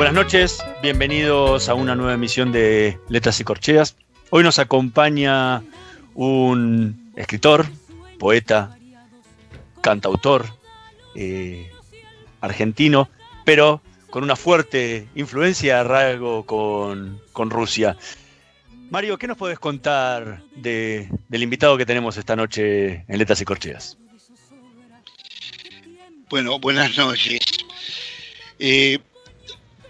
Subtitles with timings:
[0.00, 3.96] Buenas noches, bienvenidos a una nueva emisión de Letras y Corcheas.
[4.30, 5.62] Hoy nos acompaña
[6.14, 7.66] un escritor,
[8.18, 8.78] poeta,
[9.82, 10.46] cantautor
[11.14, 11.70] eh,
[12.40, 13.10] argentino,
[13.44, 17.98] pero con una fuerte influencia, rasgo con, con Rusia.
[18.88, 23.98] Mario, ¿qué nos puedes contar del invitado que tenemos esta noche en Letras y Corcheas?
[26.30, 27.40] Bueno, buenas noches.
[28.58, 28.98] Eh,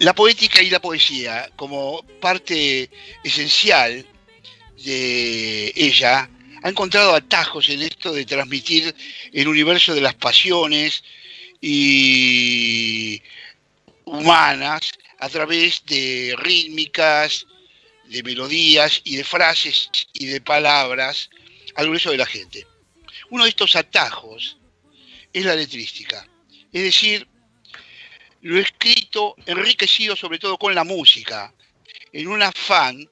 [0.01, 2.89] la poética y la poesía como parte
[3.23, 4.07] esencial
[4.83, 6.29] de ella
[6.63, 8.95] ha encontrado atajos en esto de transmitir
[9.31, 11.05] el universo de las pasiones
[11.61, 13.23] y
[14.07, 17.47] humanas a través de rítmicas,
[18.07, 21.29] de melodías y de frases y de palabras
[21.75, 22.67] al grueso de la gente.
[23.29, 24.57] Uno de estos atajos
[25.31, 26.27] es la letrística,
[26.73, 27.29] es decir,
[28.43, 31.53] lo escrito enriquecido sobre todo con la música,
[32.13, 33.09] en un afán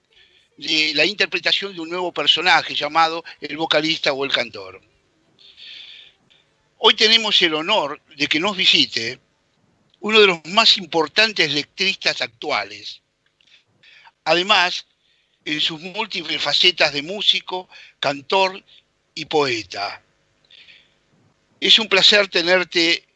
[0.57, 4.81] de la interpretación de un nuevo personaje llamado el vocalista o el cantor.
[6.79, 9.21] Hoy tenemos el honor de que nos visite
[10.01, 13.03] uno de los más importantes lectristas actuales.
[14.25, 14.87] Además,
[15.45, 18.63] en sus múltiples facetas de músico, cantor
[19.15, 20.03] y poeta.
[21.61, 23.08] Es un placer tenerte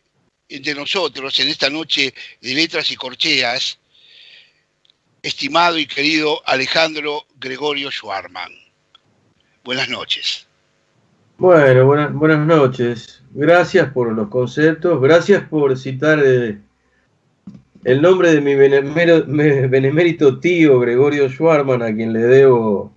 [0.60, 3.78] de nosotros en esta noche de letras y corcheas,
[5.22, 8.52] estimado y querido Alejandro Gregorio Schwarman.
[9.64, 10.46] Buenas noches.
[11.38, 13.22] Bueno, buenas, buenas noches.
[13.32, 16.58] Gracias por los conceptos, gracias por citar eh,
[17.84, 22.92] el nombre de mi benemérito tío Gregorio Schwarman, a quien le debo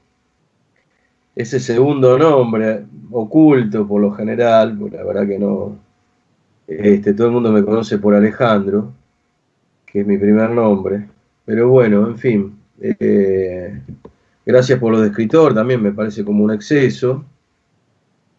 [1.35, 5.77] ese segundo nombre, oculto por lo general, la verdad que no,
[6.68, 8.94] este, todo el mundo me conoce por Alejandro,
[9.86, 11.08] que es mi primer nombre.
[11.46, 12.59] Pero bueno, en fin.
[12.81, 13.80] Eh,
[14.46, 17.24] gracias por lo de escritor, también me parece como un exceso.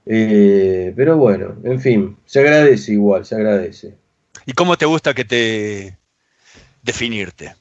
[0.04, 3.94] Eh, pero bueno, en fin, se agradece igual, se agradece.
[4.44, 5.98] ¿Y cómo te gusta que te
[6.82, 7.54] definirte?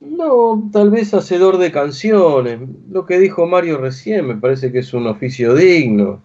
[0.00, 2.60] No, tal vez hacedor de canciones.
[2.90, 6.20] Lo que dijo Mario recién me parece que es un oficio digno.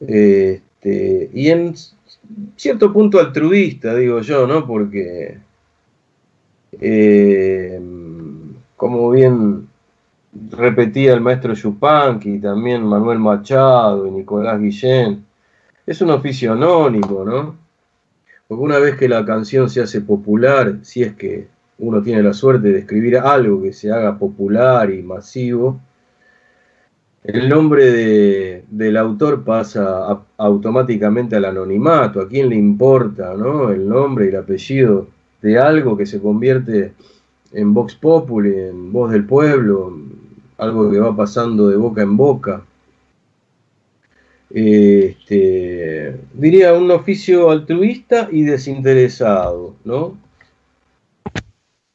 [0.00, 1.74] Este, y en
[2.56, 4.66] cierto punto altruista, digo yo, ¿no?
[4.66, 5.38] Porque,
[6.80, 7.80] eh,
[8.76, 9.68] como bien
[10.50, 15.24] repetía el maestro Yupanqui, también Manuel Machado y Nicolás Guillén,
[15.86, 17.56] es un oficio anónimo, ¿no?
[18.48, 22.32] Porque una vez que la canción se hace popular, si es que uno tiene la
[22.32, 25.80] suerte de escribir algo que se haga popular y masivo,
[27.26, 32.20] el nombre del autor pasa automáticamente al anonimato.
[32.20, 33.70] ¿A quién le importa ¿no?
[33.70, 35.08] el nombre y el apellido
[35.42, 36.92] de algo que se convierte
[37.52, 39.98] en Vox Populi, en voz del pueblo,
[40.58, 42.62] algo que va pasando de boca en boca?
[44.50, 50.16] Este, diría un oficio altruista y desinteresado, ¿no?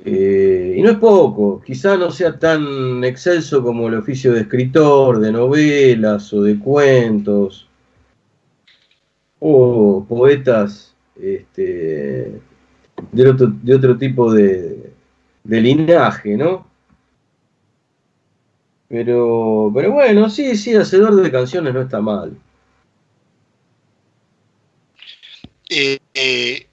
[0.03, 5.19] Eh, y no es poco, quizá no sea tan excelso como el oficio de escritor,
[5.19, 7.67] de novelas o de cuentos,
[9.39, 12.41] o poetas este,
[13.11, 13.29] de,
[13.75, 14.91] otro, tipo de,
[15.43, 16.67] linaje, ¿no?
[18.87, 22.35] Pero, pero bueno, sí, sí, hacedor de canciones no está mal.
[25.69, 26.67] Eh, eh,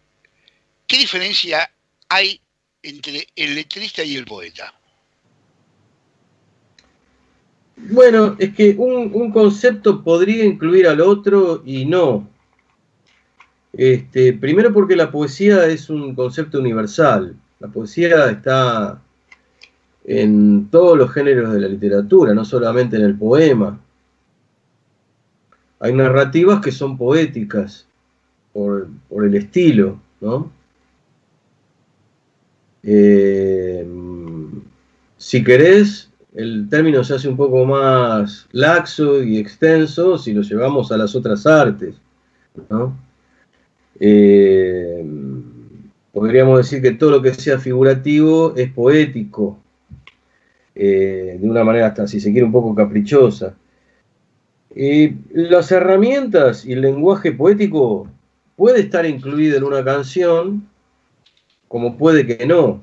[0.87, 1.71] ¿Qué diferencia
[2.09, 2.41] hay
[2.89, 4.73] entre el letrista y el poeta?
[7.77, 12.29] Bueno, es que un, concepto podría incluir al otro y no.
[13.73, 17.37] Este, primero porque la poesía es un concepto universal.
[17.61, 19.01] La poesía está
[20.05, 23.79] en todos los géneros de la literatura, no solamente en el poema.
[25.81, 27.87] Hay narrativas que son poéticas
[28.53, 28.89] por,
[29.25, 30.58] el estilo, ¿no?
[32.83, 33.87] Eh,
[35.17, 40.93] si querés, el término se hace un poco más laxo y extenso si lo llevamos
[40.93, 41.97] a las otras artes.
[44.01, 45.05] Eh,
[46.13, 49.59] podríamos decir que todo lo que sea figurativo es poético,
[50.75, 53.55] eh, de una manera hasta, si se quiere, un poco caprichosa.
[55.33, 58.07] las herramientas y el lenguaje poético
[58.55, 60.69] puede estar incluido en una canción,
[61.69, 62.83] como puede que no.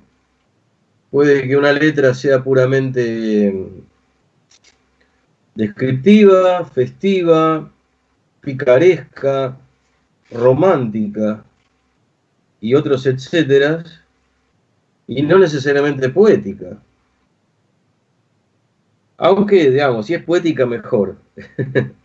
[1.11, 3.53] Puede que una letra sea puramente
[5.55, 7.71] descriptiva, festiva,
[8.41, 9.57] picaresca,
[10.31, 11.43] romántica
[12.59, 13.83] y otros etcétera,
[15.07, 16.77] y no necesariamente poética.
[19.17, 21.17] Aunque, digamos, si es poética, mejor.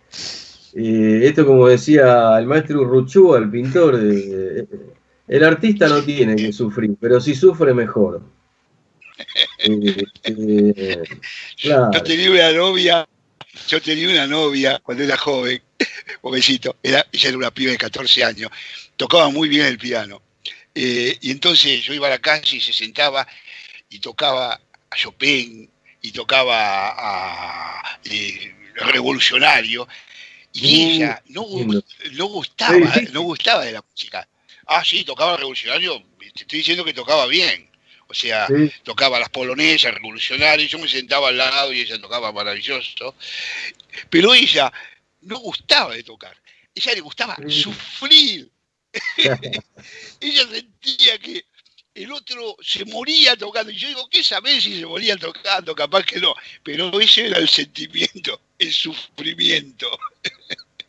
[0.72, 3.98] esto como decía el maestro Ruchúa, el pintor,
[5.30, 8.20] el artista no tiene que sufrir, pero si sufre, mejor.
[11.62, 13.08] Yo tenía una novia,
[13.68, 15.62] yo tenía una novia cuando era joven,
[16.22, 18.50] jovencito, era, ella era una piba de 14 años,
[18.96, 20.20] tocaba muy bien el piano.
[20.74, 23.26] Eh, y entonces yo iba a la calle y se sentaba
[23.88, 25.70] y tocaba a Chopin,
[26.02, 29.86] y tocaba a, eh, Revolucionario,
[30.52, 31.46] y ella no,
[32.12, 34.26] no gustaba, no gustaba de la música.
[34.72, 37.69] Ah, sí, tocaba Revolucionario, te estoy diciendo que tocaba bien.
[38.06, 38.46] O sea,
[38.84, 43.17] tocaba las polonesas, revolucionarias, yo me sentaba al lado y ella tocaba maravilloso.
[44.08, 44.72] Pero ella
[45.22, 46.37] no gustaba de tocar,
[46.72, 48.49] ella le gustaba sufrir.
[50.20, 51.44] ella sentía que
[51.94, 53.73] el otro se moría tocando.
[53.73, 55.75] Y yo digo, ¿qué sabés si se moría tocando?
[55.75, 56.34] Capaz que no.
[56.62, 59.90] Pero ese era el sentimiento, el sufrimiento.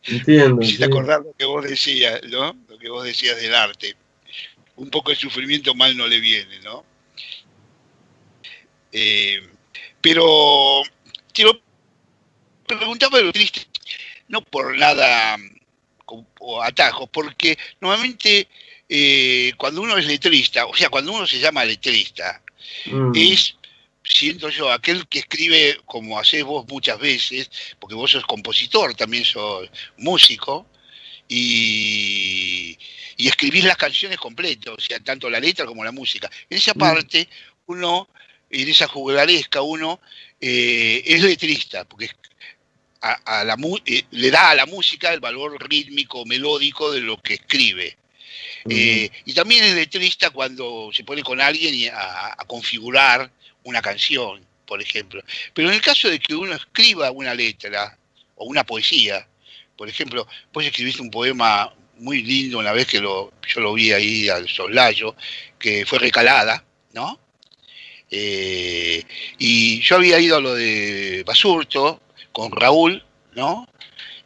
[0.03, 0.63] Entiendo.
[0.63, 2.55] si te acordás lo que vos decías, ¿no?
[2.67, 3.95] Lo que vos decías del arte.
[4.75, 6.83] Un poco de sufrimiento mal no le viene, ¿no?
[8.91, 9.39] Eh,
[10.01, 10.81] pero
[11.33, 11.61] te lo
[12.65, 13.67] preguntaba lo triste,
[14.27, 15.37] no por nada
[16.39, 18.47] o atajos, porque normalmente
[18.89, 22.41] eh, cuando uno es letrista, o sea, cuando uno se llama letrista,
[22.85, 23.11] mm.
[23.15, 23.55] es,
[24.11, 27.49] siento yo, aquel que escribe como haces vos muchas veces,
[27.79, 30.67] porque vos sos compositor, también sos músico,
[31.27, 32.77] y,
[33.17, 36.29] y escribís las canciones completas, o sea, tanto la letra como la música.
[36.49, 36.77] En esa mm.
[36.77, 37.29] parte,
[37.67, 38.09] uno,
[38.49, 40.01] en esa juglaresca, uno
[40.39, 42.09] eh, es letrista, porque
[43.01, 47.35] a, la, eh, le da a la música el valor rítmico, melódico de lo que
[47.35, 47.97] escribe.
[48.69, 53.31] Eh, y también es letrista cuando se pone con alguien a, configurar
[53.63, 55.23] una canción, por ejemplo.
[55.53, 57.97] Pero en el caso de que uno escriba una letra
[58.35, 59.27] o una poesía,
[59.75, 63.91] por ejemplo, vos escribiste un poema muy lindo una vez que lo, yo lo vi
[63.91, 65.15] ahí al soslayo,
[65.57, 66.63] que fue Recalada,
[66.93, 67.19] ¿no?
[68.09, 69.03] Eh,
[69.37, 73.03] y yo había ido a lo de Basurto con Raúl,
[73.33, 73.67] ¿no?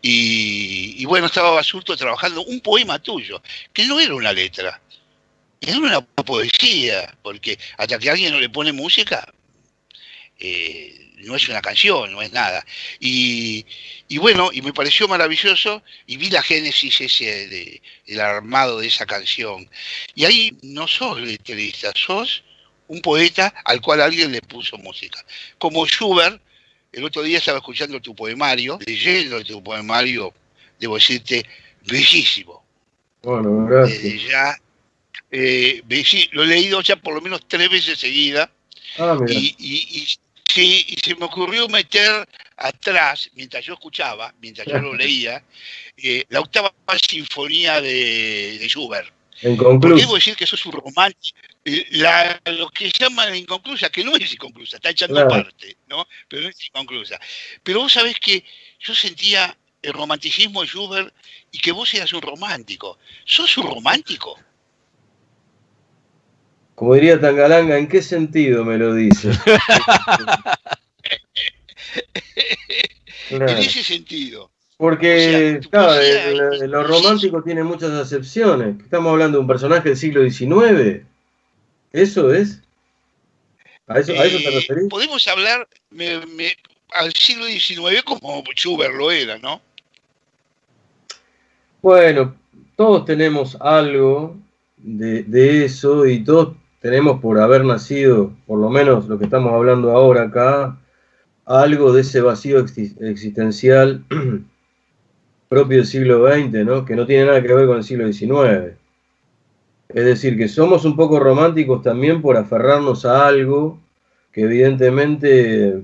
[0.08, 3.42] Y, bueno, estaba Basurto trabajando un poema tuyo,
[3.74, 4.80] que no era una letra,
[5.62, 9.34] era una poesía, porque hasta que alguien no le pone música,
[10.40, 12.66] eh, no es una canción, no es nada.
[13.00, 13.66] Y,
[14.18, 19.70] bueno, y me pareció maravilloso y vi la génesis ese del armado de esa canción.
[20.14, 22.44] Y ahí no sos letrista, sos
[22.88, 25.24] un poeta al cual alguien le puso música.
[25.58, 26.42] Como Schubert,
[26.92, 30.34] el otro día estaba escuchando tu poemario, leyendo tu poemario,
[30.80, 31.46] debo decirte,
[31.86, 32.64] bellísimo.
[33.24, 34.24] Bueno, gracias.
[34.30, 34.56] ya,
[35.38, 38.50] eh, lo he leído ya por lo menos tres veces seguida.
[38.98, 40.08] Ah, y, y,
[41.04, 42.26] se me ocurrió meter
[42.56, 45.44] atrás, mientras yo escuchaba, mientras yo lo leía,
[45.98, 46.74] eh, la octava
[47.06, 49.12] sinfonía de, de Schubert.
[49.42, 51.34] Debo decir que eso es un romance.
[51.92, 56.08] La, lo que se llama inconclusa, que no es inconclusa, está echando parte, ¿no?
[56.30, 57.20] Pero no es inconclusa.
[57.62, 58.46] Pero vos sabés que
[58.80, 61.14] yo sentía el romanticismo de Schubert
[61.52, 62.98] y que vos eras un romántico.
[63.26, 64.40] ¿Sos un romántico?
[66.76, 69.32] Como diría Tangalanga, ¿en qué sentido me lo dice?
[73.30, 74.52] En ese sentido.
[74.78, 75.94] Porque, claro,
[76.68, 78.80] lo romántico tiene muchas acepciones.
[78.84, 81.02] Estamos hablando de un personaje del siglo XIX.
[81.92, 82.62] ¿Eso es?
[83.88, 84.90] ¿A eso, te eh, referís?
[84.90, 85.68] Podemos hablar
[86.92, 89.62] al siglo XIX como Schubert lo era, ¿no?
[91.82, 92.36] Bueno,
[92.76, 94.36] todos tenemos algo
[94.78, 96.56] de, eso y todos
[96.86, 100.78] tenemos por haber nacido, por lo menos lo que estamos hablando ahora acá,
[101.44, 104.04] algo de ese vacío existencial
[105.50, 106.86] propio del siglo XX, ¿no?
[106.86, 108.78] que no tiene nada que ver con el siglo XIX.
[109.90, 113.80] Es decir, que somos un poco románticos también por aferrarnos a algo
[114.32, 115.82] que evidentemente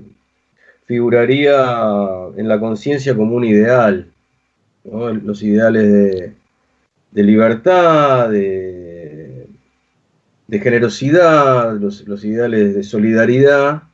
[0.84, 1.66] figuraría
[2.36, 4.06] en la conciencia como un ideal.
[4.84, 6.32] Los ideales
[7.10, 8.71] de, libertad, de,
[10.60, 13.84] generosidad, los, ideales de solidaridad,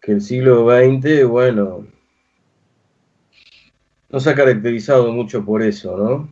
[0.00, 1.86] que el siglo XX, bueno,
[4.10, 6.28] no se ha caracterizado mucho por eso, ¿no?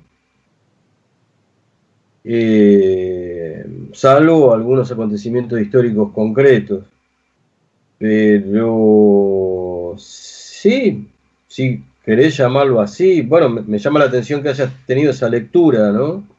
[2.25, 6.85] Eh, salvo algunos acontecimientos históricos concretos.
[7.99, 11.09] Pero sí,
[11.49, 16.38] si querés llamarlo así, bueno, me, llama la atención que hayas tenido esa lectura, ¿no?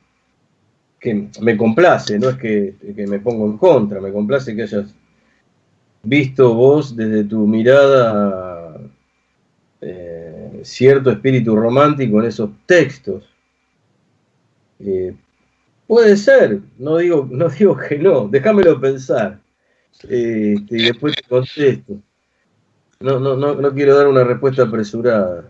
[0.99, 2.75] Que me complace, no es que,
[3.07, 4.93] me pongo en contra, me complace que hayas
[6.03, 8.79] visto vos desde tu mirada
[9.81, 13.29] eh, cierto espíritu romántico en esos textos.
[14.79, 15.15] Eh,
[15.89, 19.39] Puede ser, no digo, no digo que no, déjamelo pensar.
[20.03, 21.99] Este, y después te contesto.
[22.99, 25.49] No, no, no, no quiero dar una respuesta apresurada.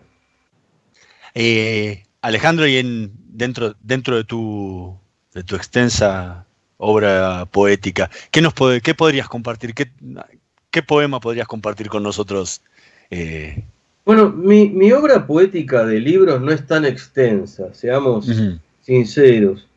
[1.36, 4.98] Eh, Alejandro, y en, dentro, dentro de tu,
[5.34, 6.46] de tu extensa
[6.78, 9.74] obra poética, ¿qué, nos qué podrías compartir?
[9.74, 9.92] ¿Qué,
[10.72, 12.62] ¿Qué, poema podrías compartir con nosotros?
[13.12, 13.64] Eh?
[14.06, 18.32] Bueno, mi, mi, obra poética de libros no es tan extensa, seamos
[18.82, 19.68] sinceros.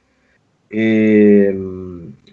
[0.70, 1.54] Eh,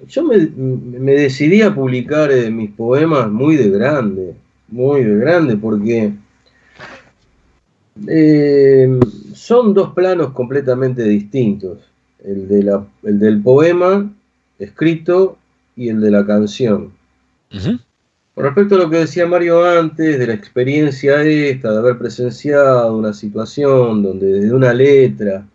[0.07, 4.35] yo me, decidí a publicar eh, mis poemas muy de grande,
[4.69, 6.13] muy de grande, porque
[9.33, 11.79] son dos planos completamente distintos,
[12.23, 12.47] el,
[13.01, 14.11] del poema
[14.57, 15.37] escrito
[15.75, 16.91] y el de la canción.
[17.49, 22.95] Con respecto a lo que decía Mario antes, de la experiencia esta, de haber presenciado
[22.95, 25.45] una situación donde desde una letra,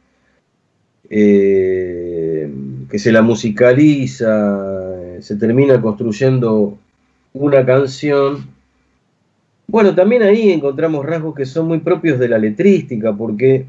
[1.09, 6.76] que se la musicaliza, se termina construyendo
[7.33, 8.47] una canción.
[9.66, 13.66] Bueno, también ahí encontramos rasgos que son muy propios de la letrística, porque,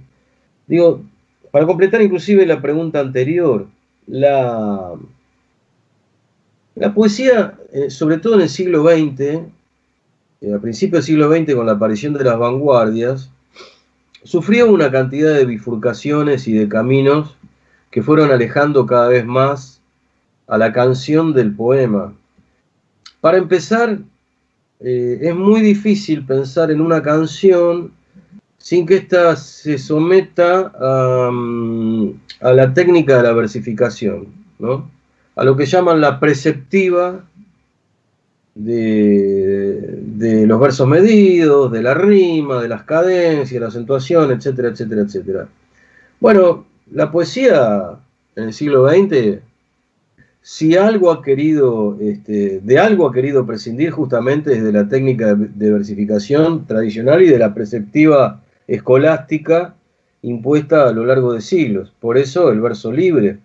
[0.67, 1.01] digo,
[1.55, 3.65] para completar inclusive la pregunta anterior,
[4.07, 4.91] la,
[6.93, 11.65] poesía, eh, sobre todo en el siglo XX, eh, a principios del siglo XX con
[11.65, 13.31] la aparición de las vanguardias,
[14.25, 17.37] sufrió una cantidad de bifurcaciones y de caminos
[17.89, 19.79] que fueron alejando cada vez más
[20.47, 22.13] a la canción del poema.
[23.21, 23.99] Para empezar,
[24.81, 27.93] eh, es muy difícil pensar en una canción
[28.65, 34.25] sin que ésta se someta a, la técnica de la versificación,
[34.57, 34.89] ¿no?
[35.35, 37.23] a lo que llaman la preceptiva
[38.55, 45.01] de, de, los versos medidos, de la rima, de las cadencias, la acentuación, etcétera, etcétera,
[45.03, 45.47] etcétera.
[46.19, 47.99] Bueno, la poesía
[48.35, 49.41] en el siglo XX,
[50.41, 55.71] si algo ha querido, este, de algo ha querido prescindir justamente desde la técnica de
[55.71, 59.75] versificación tradicional y de la preceptiva escolástica
[60.21, 61.93] impuesta a lo largo de siglos.
[61.99, 63.37] Por eso el verso libre.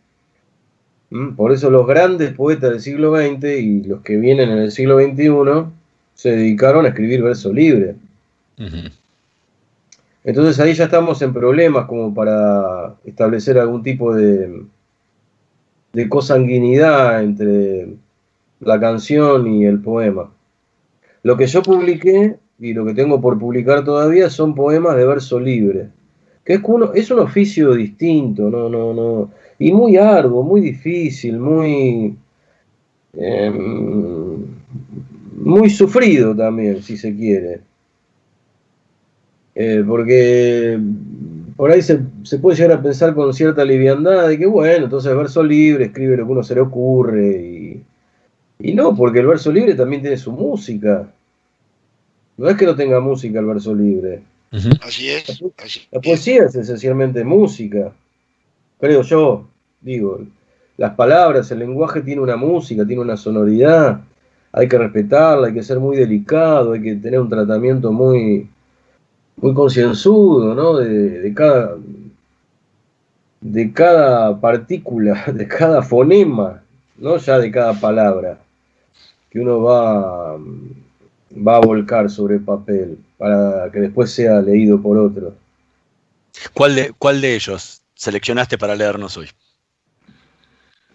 [1.36, 4.98] Por eso los grandes poetas del siglo XX y los que vienen en el siglo
[4.98, 5.70] XXI
[6.14, 7.96] se dedicaron a escribir verso libre.
[10.22, 14.62] Entonces ahí ya estamos en problemas como para establecer algún tipo de,
[15.92, 17.88] de cosanguinidad entre
[18.60, 20.30] la canción y el poema.
[21.22, 25.40] Lo que yo publiqué y lo que tengo por publicar todavía son poemas de verso
[25.40, 25.88] libre,
[26.44, 31.38] que es, uno, es un oficio distinto, no, no, no, y muy arduo, muy difícil,
[31.38, 32.16] muy,
[33.14, 34.44] em,
[35.36, 37.60] muy sufrido también, si se quiere.
[39.54, 40.78] Eh, porque
[41.56, 41.98] por ahí se,
[42.40, 46.24] puede llegar a pensar con cierta liviandad de que, bueno, entonces verso libre, escribe lo
[46.24, 47.84] que uno se le ocurre.
[48.58, 51.12] Y, no, porque el verso libre también tiene su música.
[52.40, 54.22] No es que no tenga música el verso libre.
[54.80, 55.42] Así es.
[55.92, 57.92] la, poesía es esencialmente música.
[58.80, 59.46] Creo yo,
[59.82, 60.20] digo,
[60.78, 64.00] las palabras, el lenguaje tiene una música, tiene una sonoridad.
[64.52, 68.48] Hay que respetarla, hay que ser muy delicado, hay que tener un tratamiento muy,
[69.36, 70.78] muy concienzudo, ¿no?
[70.78, 71.76] De, cada,
[73.42, 76.62] de cada partícula, de cada fonema,
[76.96, 77.18] ¿no?
[77.18, 78.38] Ya de cada palabra
[79.28, 80.38] que uno va,
[81.34, 85.34] va a volcar sobre papel para que después sea leído por otro.
[86.54, 89.28] ¿Cuál de, cuál de ellos seleccionaste para leernos hoy?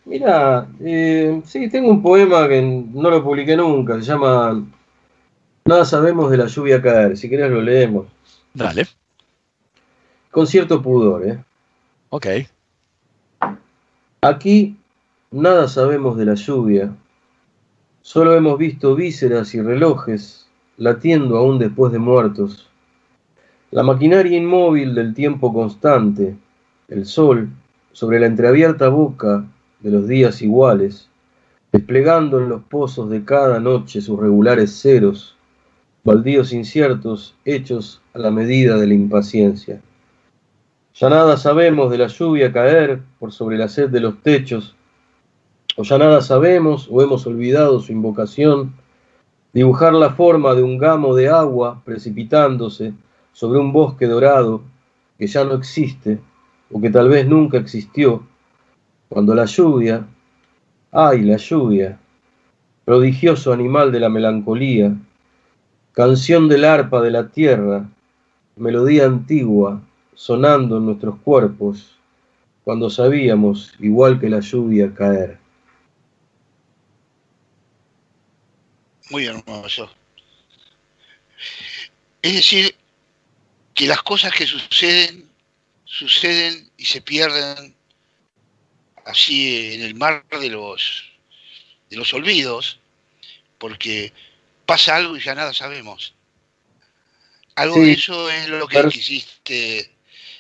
[0.05, 4.63] Mira, eh, sí, tengo un poema que no lo publiqué nunca, se llama
[5.67, 8.05] Nada sabemos de la lluvia caer, si querés lo leemos.
[8.53, 8.85] Dale.
[10.29, 11.43] Con cierto pudor, ¿eh?
[12.09, 12.27] Ok.
[14.21, 14.77] Aquí
[15.31, 16.95] nada sabemos de la lluvia,
[18.05, 20.45] solo hemos visto vísceras y relojes
[20.77, 22.69] latiendo aún después de muertos.
[23.71, 26.35] La maquinaria inmóvil del tiempo constante,
[26.87, 27.49] el sol,
[27.93, 29.43] sobre la entreabierta boca
[29.79, 31.09] de los días iguales,
[31.71, 35.35] desplegando en los pozos de cada noche sus regulares ceros,
[36.03, 39.81] baldíos inciertos hechos a la medida de la impaciencia.
[40.93, 44.74] Ya nada sabemos de la lluvia caer por sobre la sed de los techos,
[45.77, 48.73] o ya nada sabemos o hemos olvidado su invocación,
[49.53, 52.93] dibujar la forma de un gamo de agua precipitándose
[53.33, 54.61] sobre un bosque dorado
[55.17, 56.19] que ya no existe
[56.71, 58.23] o que tal vez nunca existió,
[59.09, 60.05] cuando la lluvia,
[60.91, 61.99] ay la lluvia,
[62.85, 64.95] prodigioso animal de la melancolía,
[65.91, 67.89] canción del arpa de la tierra,
[68.55, 69.81] melodía antigua,
[70.13, 71.97] sonando en nuestros cuerpos,
[72.63, 75.44] cuando sabíamos, igual que la lluvia, caer.
[79.09, 79.91] Muy hermoso.
[82.21, 82.75] Es decir,
[83.73, 85.29] que las cosas que suceden,
[85.83, 87.75] suceden y se pierden
[89.05, 91.11] así en el mar de los,
[91.89, 92.79] de los olvidos,
[93.59, 94.11] porque
[94.65, 96.15] pasa algo y ya nada sabemos.
[97.55, 99.91] Algo de eso es lo que quisiste.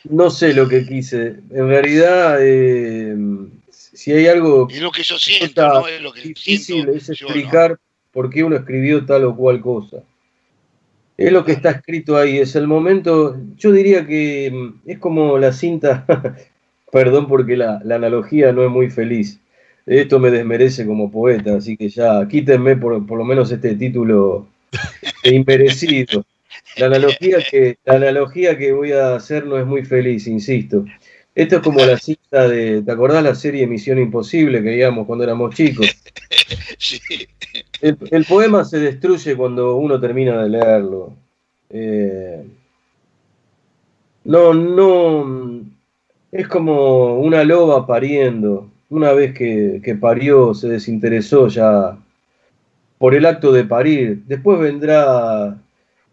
[0.05, 1.39] No sé lo que quise.
[1.51, 3.15] En realidad, eh,
[3.71, 4.67] si hay algo.
[4.69, 5.87] Es lo que yo siento, ¿no?
[5.87, 7.79] Es lo que difícil es explicar
[8.15, 9.97] por qué uno escribió tal o cual cosa.
[11.17, 13.37] Es lo que está escrito ahí, es el momento.
[13.57, 16.05] Yo diría que mm, es como la cinta
[16.91, 19.41] Perdón porque la, analogía no es muy feliz.
[19.85, 24.47] Esto me desmerece como poeta, así que ya quítenme por, por lo menos este título
[25.25, 26.23] inmerecido.
[26.77, 30.85] La analogía, que, la analogía que voy a hacer no es muy feliz, insisto.
[31.35, 35.23] Esto es como la cita de, ¿te acordás la serie Misión Imposible que veíamos cuando
[35.25, 35.87] éramos chicos?
[36.77, 36.99] Sí.
[37.81, 41.13] El, poema se destruye cuando uno termina de leerlo.
[41.69, 42.43] Eh,
[44.25, 45.61] no, no,
[46.31, 48.69] es como una loba pariendo.
[48.89, 51.97] Una vez que, parió, se desinteresó ya
[52.97, 54.23] por el acto de parir.
[54.25, 55.57] Después vendrá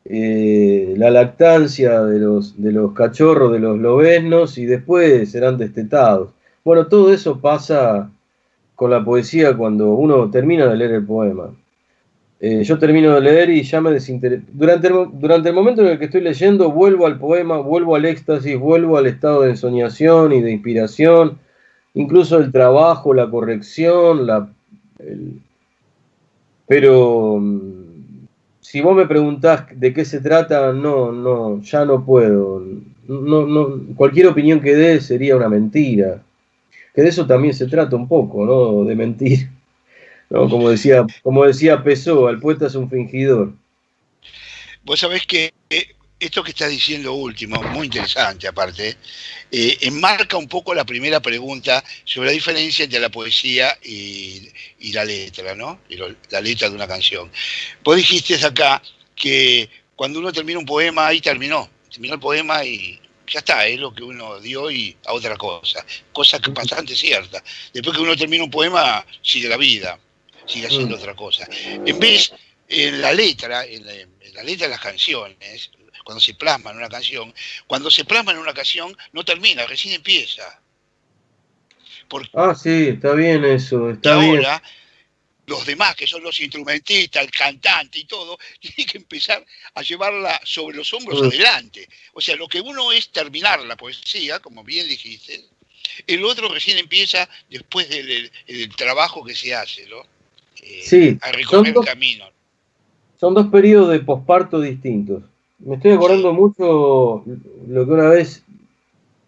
[0.04, 2.54] eh, la lactancia de los,
[2.94, 6.30] cachorros, de los lobesnos, y después serán destetados.
[6.64, 8.10] Bueno, todo eso pasa
[8.74, 11.50] con la poesía cuando uno termina de leer el poema.
[12.40, 14.42] Eh, yo termino de leer y ya me desintereso.
[14.52, 18.04] Durante el, durante el momento en el que estoy leyendo, vuelvo al poema, vuelvo al
[18.04, 21.38] éxtasis, vuelvo al estado de ensoñación y de inspiración,
[21.94, 24.48] incluso el trabajo, la corrección, la,
[26.66, 27.81] pero mm,
[28.62, 32.64] si vos me preguntás de qué se trata, no, no, ya no puedo.
[33.08, 36.22] No, no, cualquier opinión que dé sería una mentira.
[36.94, 38.84] Que de eso también se trata un poco, ¿no?
[38.84, 39.50] De mentir.
[40.28, 43.52] Como decía, como decía Pesó, el poeta es un fingidor.
[44.84, 45.52] Vos sabés que
[46.24, 48.96] esto que estás diciendo último, muy interesante aparte,
[49.50, 54.50] eh, enmarca un poco la primera pregunta sobre la diferencia entre la poesía y,
[54.92, 55.80] la letra, ¿no?
[56.30, 57.30] la letra de una canción.
[57.82, 58.82] Vos dijiste acá
[59.14, 61.68] que cuando uno termina un poema, ahí terminó.
[61.90, 65.84] Terminó el poema y ya está, es lo que uno dio y a otra cosa.
[66.12, 67.42] Cosa que es bastante cierta.
[67.72, 69.98] Después que uno termina un poema, sigue la vida
[70.46, 71.00] sigue haciendo mm.
[71.00, 71.48] otra cosa.
[71.84, 72.32] En vez,
[72.68, 75.70] en la letra, en la, letra de las canciones,
[76.04, 77.32] cuando se plasma en una canción,
[77.66, 80.60] cuando se plasma en una canción no termina, recién empieza.
[82.34, 84.62] ah, sí, está bien eso, está ahora,
[85.46, 90.40] los demás, que son los instrumentistas, el cantante y todo, tienen que empezar a llevarla
[90.44, 91.88] sobre los hombros adelante.
[92.14, 95.44] O sea, lo que uno es terminar la poesía, como bien dijiste,
[96.06, 100.02] el otro recién empieza después del, del trabajo que se hace, ¿no?
[100.84, 101.86] sí, son dos,
[103.18, 105.24] Son dos periodos de posparto distintos.
[105.64, 107.24] Me estoy acordando mucho
[107.68, 108.42] lo que una vez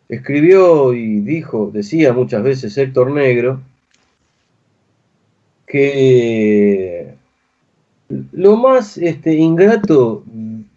[0.08, 3.60] escribió y dijo, decía muchas veces Héctor Negro,
[5.66, 7.14] que
[8.32, 10.24] lo más este, ingrato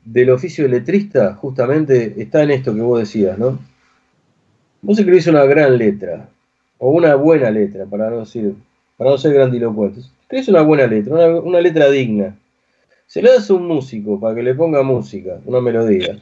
[0.06, 3.60] del oficio de letrista justamente está en esto que vos decías, ¿no?
[4.82, 6.30] Vos escribís una gran letra,
[6.78, 8.54] o una buena letra, para no decir,
[8.98, 12.36] para no ser grandilocuentes es una buena letra, una, letra digna.
[13.08, 16.20] Se le das a un músico para que le ponga música, una melodía.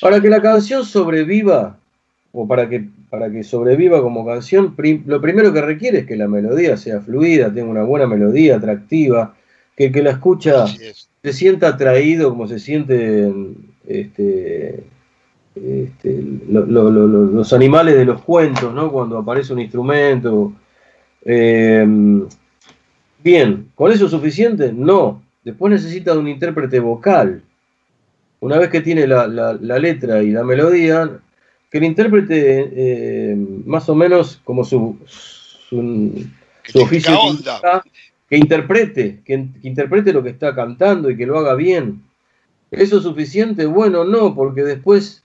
[0.00, 1.78] Para que la canción sobreviva,
[2.32, 4.74] o para que, para que sobreviva como canción,
[5.06, 9.34] lo primero que requiere es que la melodía sea fluida, tenga una buena melodía, atractiva,
[9.76, 14.82] que el que la escucha se sienta atraído como se sienten este,
[15.54, 18.90] este, los animales de los cuentos, ¿no?
[18.90, 20.52] Cuando aparece un instrumento.
[21.24, 22.26] Em,
[23.22, 24.72] bien, ¿con eso es suficiente?
[24.72, 25.25] No.
[25.46, 27.40] Después necesita de un intérprete vocal.
[28.40, 29.28] Una vez que tiene la,
[29.78, 31.20] letra y la melodía,
[31.70, 36.26] que el intérprete, eh, más o menos como su, su,
[36.74, 37.16] oficio,
[38.28, 42.02] que interprete, que, interprete lo que está cantando y que lo haga bien.
[42.72, 43.66] ¿Eso es suficiente?
[43.66, 45.22] Bueno, no, porque después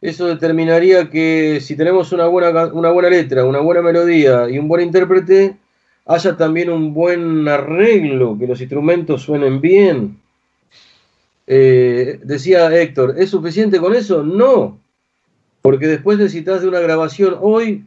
[0.00, 4.68] eso determinaría que si tenemos una buena, una buena letra, una buena melodía y un
[4.68, 5.58] buen intérprete,
[6.06, 10.18] haya también un buen arreglo, que los instrumentos suenen bien.
[11.46, 14.22] Eh, decía Héctor, ¿es suficiente con eso?
[14.22, 14.78] No,
[15.62, 17.36] porque después necesitas de una grabación.
[17.40, 17.84] Hoy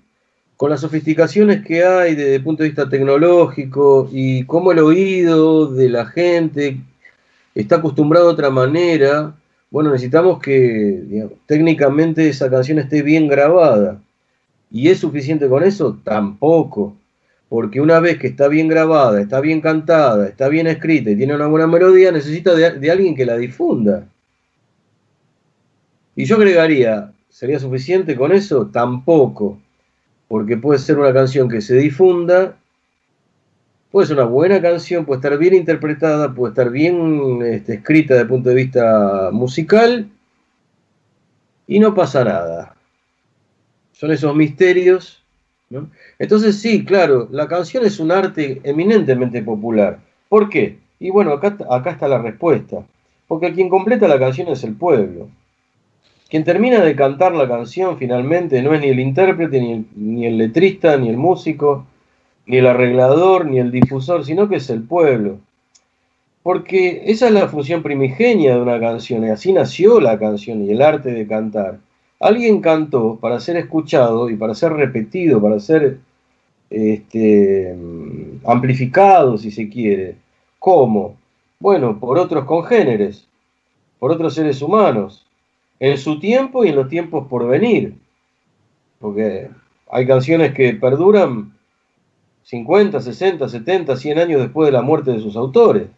[0.57, 5.67] con las sofisticaciones que hay desde el punto de vista tecnológico y cómo el oído
[5.67, 6.77] de la gente
[7.55, 9.35] está acostumbrado a otra manera,
[9.71, 13.99] bueno, necesitamos que técnicamente esa canción esté bien grabada.
[14.71, 15.99] ¿Y es suficiente con eso?
[16.03, 16.95] Tampoco.
[17.53, 21.35] Porque una vez que está bien grabada, está bien cantada, está bien escrita y tiene
[21.35, 24.07] una buena melodía, necesita de, alguien que la difunda.
[26.15, 28.71] Y yo agregaría, ¿sería suficiente con eso?
[28.73, 29.61] Tampoco
[30.27, 32.57] porque puede ser una canción que se difunda,
[33.91, 38.23] puede ser una buena canción, puede estar bien interpretada, puede estar bien este, escrita desde
[38.23, 40.09] el punto de vista musical,
[41.67, 42.75] y no pasa nada.
[43.91, 45.22] Son esos misterios.
[46.19, 49.99] Entonces sí, claro, la canción es un arte eminentemente popular.
[50.29, 50.77] ¿Por qué?
[50.99, 52.83] Y bueno, acá, está la respuesta.
[53.27, 55.27] Porque quien completa la canción es el pueblo.
[56.29, 59.61] Quien termina de cantar la canción finalmente no es ni el intérprete,
[59.95, 61.85] ni el, letrista, ni el músico,
[62.45, 65.39] ni el arreglador, ni el difusor, sino que es el pueblo.
[66.41, 70.71] Porque esa es la función primigenia de una canción, y así nació la canción y
[70.71, 71.79] el arte de cantar.
[72.23, 75.99] Alguien cantó para ser escuchado y para ser repetido, para ser
[76.69, 77.75] este,
[78.45, 80.15] amplificado, si se quiere.
[80.57, 81.17] ¿Cómo?
[81.59, 83.27] Bueno, por otros congéneres,
[83.99, 85.25] por otros seres humanos
[85.81, 87.95] en su tiempo y en los tiempos por venir.
[88.99, 89.49] Porque
[89.91, 91.51] hay canciones que perduran
[92.43, 95.89] 50, 60, 70, 100 años después de la muerte de sus autores.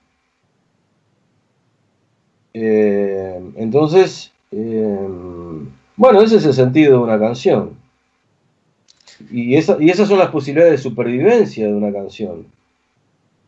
[2.56, 5.08] Eh, entonces, eh,
[5.98, 7.78] bueno, ese es el sentido de una canción.
[9.32, 12.48] Y, esas son las posibilidades de supervivencia de una canción.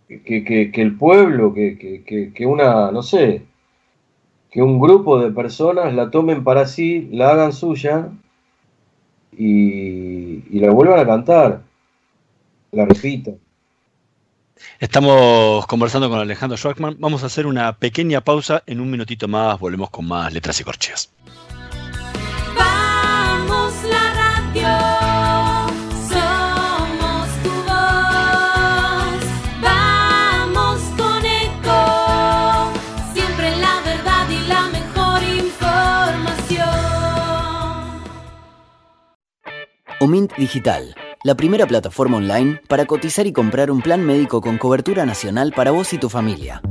[0.07, 3.43] Que, el pueblo, que, que, una, no sé,
[4.49, 8.09] que un grupo de personas la tomen para sí, la hagan suya
[9.37, 11.61] y, la vuelvan a cantar,
[12.71, 13.37] la repitan.
[14.79, 16.95] Estamos conversando con Alejandro Schwarzman.
[16.99, 18.63] Vamos a hacer una pequeña pausa.
[18.65, 21.11] En un minutito más volvemos con más letras y corcheas.
[40.07, 40.93] Omint Digital,
[41.23, 45.71] la primera plataforma online para cotizar y comprar un plan médico con cobertura nacional para
[45.71, 46.61] vos y tu familia.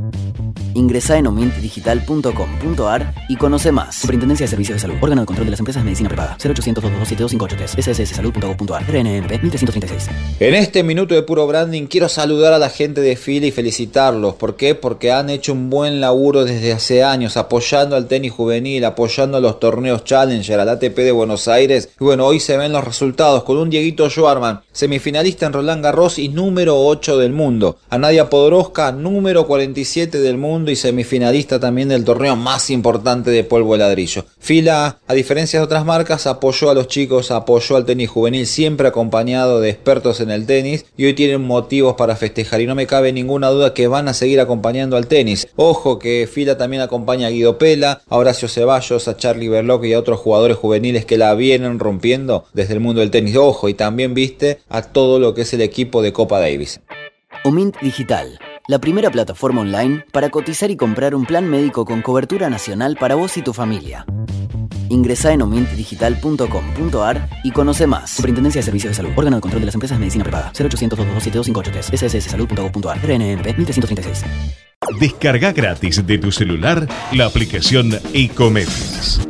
[0.76, 3.96] Ingresa en omintdigital.com.ar y conoce más.
[3.96, 4.96] Superintendencia de Servicios de Salud.
[5.00, 6.36] Órgano de control de las empresas de medicina privada.
[6.38, 8.82] 0800 227 sssalud.gov.ar.
[8.82, 10.10] RNMP 1336.
[10.38, 14.34] En este minuto de puro branding quiero saludar a la gente de Fila y felicitarlos.
[14.34, 14.74] ¿Por qué?
[14.74, 19.40] Porque han hecho un buen laburo desde hace años apoyando al tenis juvenil, apoyando a
[19.40, 21.88] los torneos Challenger, al ATP de Buenos Aires.
[21.98, 24.10] Y bueno, hoy se ven los resultados con un Dieguito
[24.72, 27.78] Semifinalista en Roland Garros y número 8 del mundo.
[27.88, 33.44] A Nadia Podoroska, número 47 del mundo y semifinalista también del torneo más importante de
[33.44, 34.26] polvo de ladrillo.
[34.38, 38.88] Fila, a diferencia de otras marcas, apoyó a los chicos, apoyó al tenis juvenil, siempre
[38.88, 42.86] acompañado de expertos en el tenis y hoy tienen motivos para festejar y no me
[42.86, 45.48] cabe ninguna duda que van a seguir acompañando al tenis.
[45.56, 49.94] Ojo que Fila también acompaña a Guido Pela, a Horacio Ceballos, a Charlie Berloc y
[49.94, 53.36] a otros jugadores juveniles que la vienen rompiendo desde el mundo del tenis.
[53.36, 56.80] Ojo y también viste a todo lo que es el equipo de Copa Davis.
[57.44, 62.50] Omint Digital la primera plataforma online para cotizar y comprar un plan médico con cobertura
[62.50, 64.04] nacional para vos y tu familia.
[64.88, 68.10] Ingresa en omintdigital.com.ar y conoce más.
[68.10, 69.10] Superintendencia de Servicios de Salud.
[69.16, 70.52] Órgano de control de las empresas de medicina privada.
[70.58, 72.98] 0800 227 sssalud.gov.ar.
[72.98, 74.24] RNMP 1336.
[75.00, 79.20] Descarga gratis de tu celular la aplicación Ecomedios.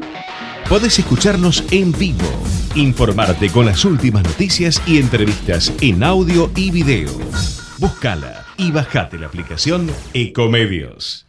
[0.68, 7.10] Podés escucharnos en vivo Informarte con las últimas noticias y entrevistas en audio y video.
[7.78, 11.26] Búscala y bajate la aplicación Ecomedios.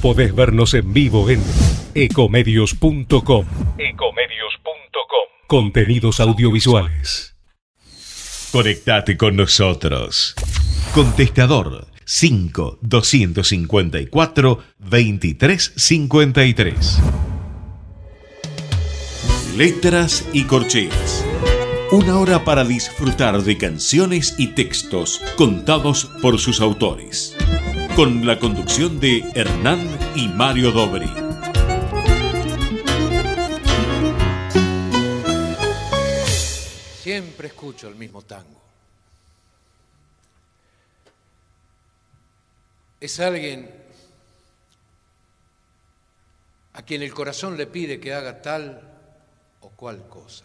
[0.00, 1.42] Podés vernos en vivo en
[1.96, 3.10] ecomedios.com.
[3.10, 3.44] Ecomedios.com.
[5.48, 7.34] Contenidos audiovisuales.
[8.52, 10.36] Conectate con nosotros.
[10.94, 17.33] Contestador 5 254 2353.
[19.56, 21.24] Letras y corcheas.
[21.92, 27.36] Una hora para disfrutar de canciones y textos contados por sus autores.
[27.94, 31.08] Con la conducción de Hernán y Mario Dobri.
[37.00, 38.60] Siempre escucho el mismo tango.
[43.00, 43.70] Es alguien
[46.72, 48.93] a quien el corazón le pide que haga tal
[49.76, 50.44] cual cosa.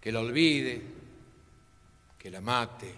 [0.00, 0.82] Que la olvide,
[2.18, 2.94] que la mate,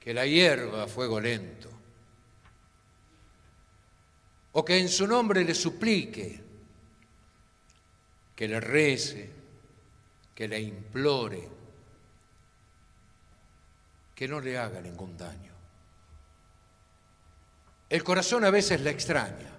[0.00, 1.70] que la hierva a fuego lento,
[4.52, 6.40] o que en su nombre le suplique,
[8.34, 9.30] que le rece,
[10.34, 11.48] que le implore,
[14.14, 15.52] que no le haga ningún daño.
[17.88, 19.55] El corazón a veces la extraña,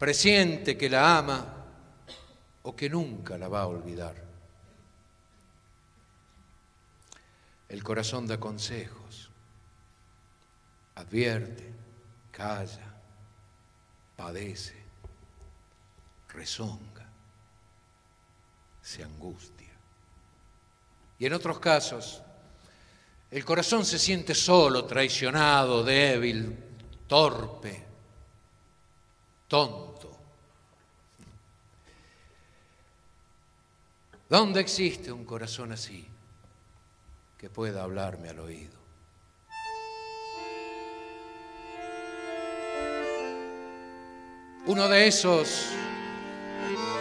[0.00, 1.54] presiente que la ama
[2.62, 4.16] o que nunca la va a olvidar.
[7.68, 9.30] El corazón da consejos,
[10.94, 11.70] advierte,
[12.32, 12.94] calla,
[14.16, 14.82] padece,
[16.32, 17.06] rezonga,
[18.80, 19.68] se angustia.
[21.18, 22.22] Y en otros casos,
[23.30, 26.56] el corazón se siente solo, traicionado, débil,
[27.06, 27.84] torpe,
[29.46, 29.89] tonto.
[34.30, 36.06] ¿Dónde existe un corazón así
[37.36, 38.78] que pueda hablarme al oído?
[44.66, 45.66] Uno de esos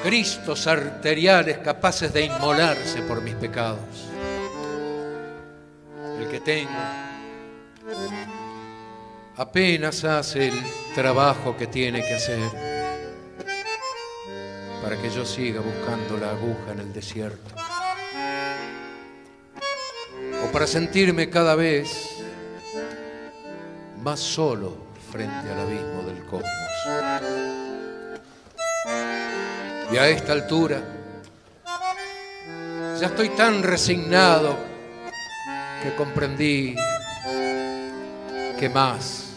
[0.01, 4.07] Cristos arteriales capaces de inmolarse por mis pecados.
[6.17, 6.71] El que tengo
[9.35, 10.63] apenas hace el
[10.95, 12.78] trabajo que tiene que hacer
[14.81, 17.55] para que yo siga buscando la aguja en el desierto.
[20.43, 22.17] O para sentirme cada vez
[24.01, 24.77] más solo
[25.11, 26.49] frente al abismo del cosmos.
[29.91, 30.81] Y a esta altura
[32.99, 34.57] ya estoy tan resignado
[35.81, 36.75] que comprendí
[38.59, 39.29] que más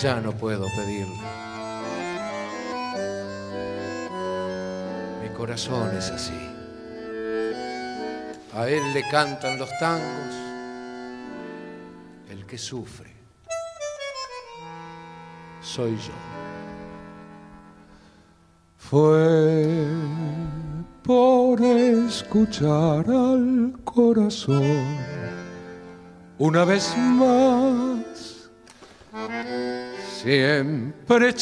[0.00, 1.37] ya no puedo pedirle.
[5.38, 6.40] Corazón es así.
[8.54, 10.34] A él le cantan los tangos
[12.28, 13.14] el que sufre.
[15.60, 16.12] Soy yo.
[18.78, 19.86] Fue
[21.04, 24.98] por escuchar al corazón
[26.38, 28.50] una vez más,
[30.20, 31.32] siempre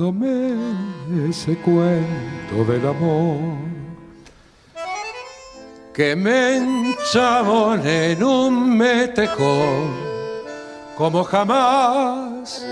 [0.00, 3.58] chamullándome ese cuento del amor
[5.92, 9.90] que me enchabón en un metejón
[10.96, 12.64] como jamás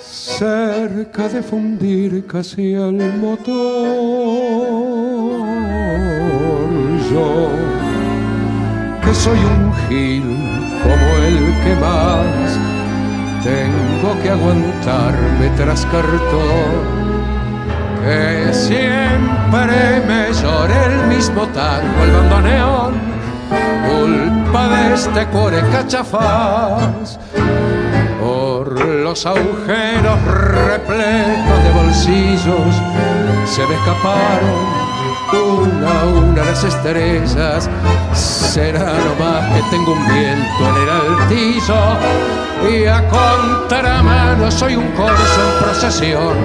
[0.00, 3.46] cerca de fundir casi el motor.
[7.10, 7.48] Yo,
[9.02, 10.22] que soy un gil
[10.82, 12.45] como el que más
[13.46, 17.06] tengo que aguantarme tras cartón.
[18.02, 22.94] Que siempre me llore el mismo tango, el bandoneón,
[23.88, 27.18] culpa de este core cachafaz
[28.20, 32.74] por los agujeros repletos de bolsillos
[33.44, 34.85] se me escaparon
[35.32, 37.68] una a una las estrellas.
[38.14, 41.80] Será nomás que tengo un viento en el altillo
[42.70, 46.36] y a contramano soy un corso en procesión.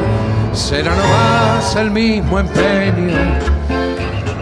[0.54, 3.18] Será nomás el mismo empeño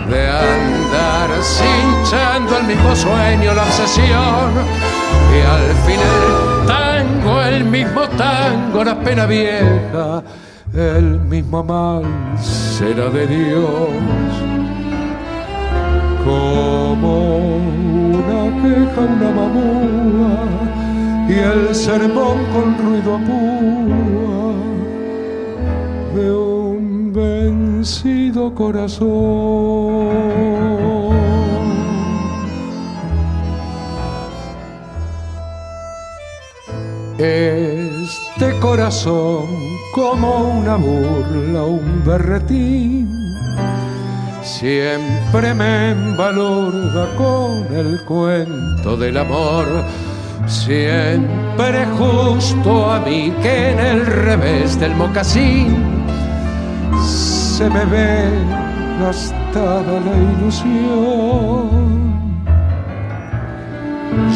[0.10, 4.50] de andar cinchando el mismo sueño, la obsesión
[5.32, 10.24] y al final tango, el mismo tango, la pena vieja,
[10.74, 12.04] el mismo mal
[12.40, 13.90] será de Dios.
[16.24, 17.48] Como
[18.18, 20.60] una queja, una mamúa
[21.28, 24.54] y el sermón con ruido apúa
[26.16, 29.90] de un vencido corazón.
[38.42, 39.48] Este corazón
[39.92, 43.10] como una burla, un berretín,
[44.42, 49.66] siempre me embalurda con el cuento del amor,
[50.48, 56.06] siempre justo a mí que en el revés del mocasín
[57.06, 58.24] se me ve
[59.02, 61.68] gastada la ilusión.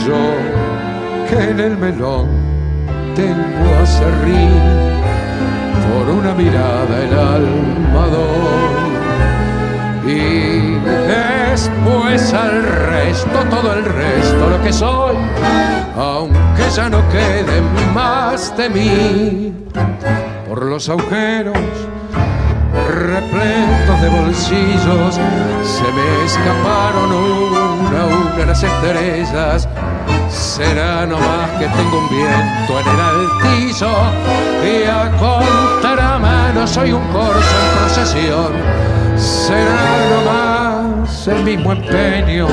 [0.06, 2.42] Yo que en el melón
[3.15, 4.52] tengo a serrín
[5.89, 8.63] por una mirada el almadón
[10.06, 15.15] y después al resto, todo el resto lo que soy,
[15.95, 17.62] aunque ya no quede
[17.93, 19.54] más de mí.
[20.49, 21.58] Por los agujeros
[22.89, 29.67] repletos de bolsillos se me escaparon una a una las estrellas
[30.56, 33.94] será nomás que tengo un viento en el altillo
[34.63, 38.52] y a contramano soy un corso en procesión.
[39.18, 42.48] Será nomás el mismo empeño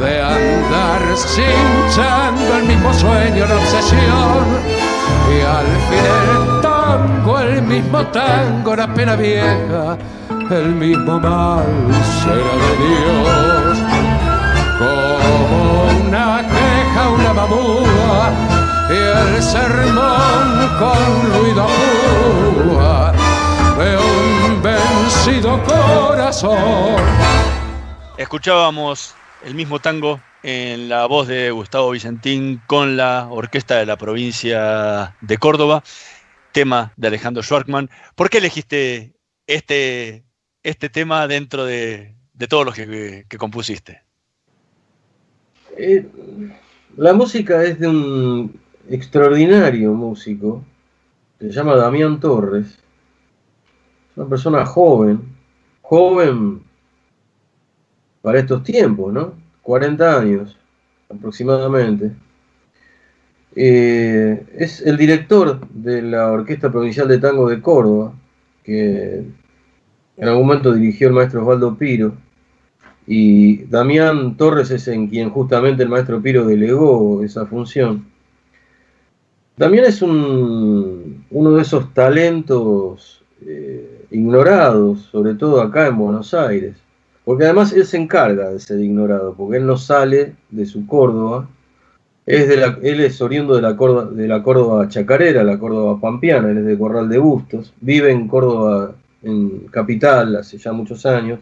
[0.00, 4.44] de andar cinchando el mismo sueño, la obsesión
[5.34, 9.98] y al fin el tango, el mismo tango, la pena vieja,
[10.50, 11.66] el mismo mal
[12.22, 13.78] será de Dios
[14.78, 16.37] como una
[16.96, 18.32] una babúa
[18.90, 21.66] y el sermón con ruido
[22.64, 23.12] púa
[23.78, 26.96] de un vencido corazón.
[28.16, 33.96] Escuchábamos el mismo tango en la voz de Gustavo Vicentín con la orquesta de la
[33.96, 35.82] provincia de Córdoba,
[36.52, 37.90] tema de Alejandro Schwartzman.
[38.14, 39.12] ¿Por qué elegiste
[39.46, 40.24] este,
[40.62, 44.02] este tema dentro de, de todos los que, que compusiste?
[45.76, 46.04] Eh,
[46.98, 48.58] la música es de un
[48.90, 50.64] extraordinario músico,
[51.38, 52.66] se llama Damián Torres.
[54.10, 55.20] Es una persona joven,
[55.80, 56.60] joven
[58.20, 59.34] para estos tiempos, ¿no?
[59.62, 60.56] 40 años
[61.08, 62.10] aproximadamente.
[63.54, 68.12] Eh, es el director de la Orquesta Provincial de Tango de Córdoba,
[68.64, 69.22] que
[70.16, 72.14] en algún momento dirigió el maestro Osvaldo Piro
[73.10, 78.04] y Damián Torres es en quien justamente el maestro Piro delegó esa función.
[79.56, 86.76] Damián es un, uno de esos talentos eh, ignorados, sobre todo acá en Buenos Aires,
[87.24, 91.48] porque además él se encarga de ser ignorado, porque él no sale de su Córdoba,
[92.26, 95.98] es de la, él es oriundo de la, Córdoba, de la Córdoba chacarera, la Córdoba
[95.98, 101.06] pampeana, él es de Corral de Bustos, vive en Córdoba, en capital, hace ya muchos
[101.06, 101.40] años,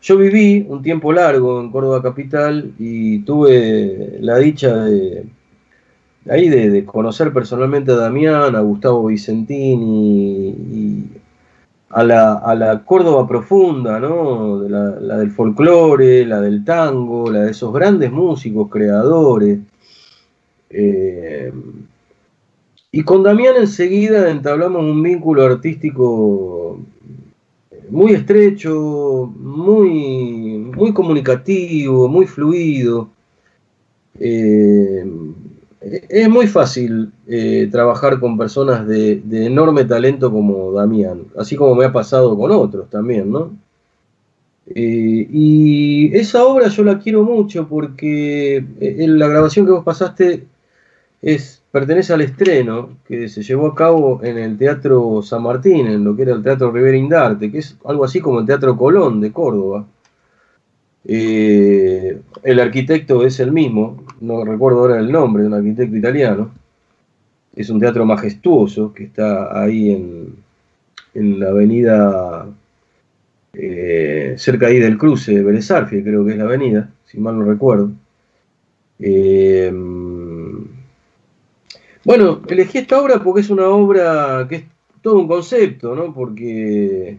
[0.00, 5.24] yo viví un tiempo largo en Córdoba Capital y tuve la dicha de,
[6.30, 11.04] ahí de, conocer personalmente a Damián, a Gustavo Vicentini y,
[11.90, 14.62] a, la, Córdoba profunda, ¿no?
[14.68, 19.58] la, del folclore, la del tango, la de esos grandes músicos, creadores.
[20.70, 21.52] Eh,
[22.92, 26.78] y con Damián enseguida entablamos un vínculo artístico
[27.90, 33.08] muy estrecho, muy, muy comunicativo, muy fluido.
[34.18, 35.04] Eh,
[36.08, 41.84] es muy fácil eh, trabajar con personas de, enorme talento como Damián, así como me
[41.84, 43.52] ha pasado con otros también, ¿no?
[44.74, 50.46] Eh, y esa obra yo la quiero mucho porque la grabación que vos pasaste
[51.22, 56.04] es pertenece al estreno que se llevó a cabo en el Teatro San Martín, en
[56.04, 59.20] lo que era el Teatro Rivera Indarte, que es algo así como el Teatro Colón
[59.20, 59.86] de Córdoba.
[61.04, 66.52] Eh, el arquitecto es el mismo, no recuerdo ahora el nombre de un arquitecto italiano.
[67.56, 72.46] Es un teatro majestuoso que está ahí en, la avenida,
[73.54, 77.44] eh, cerca ahí del cruce de Vélez creo que es la avenida, si mal no
[77.44, 77.90] recuerdo.
[79.00, 79.72] Eh,
[82.08, 84.64] bueno, elegí esta obra porque es una obra que es
[85.02, 86.14] todo un concepto, ¿no?
[86.14, 87.18] Porque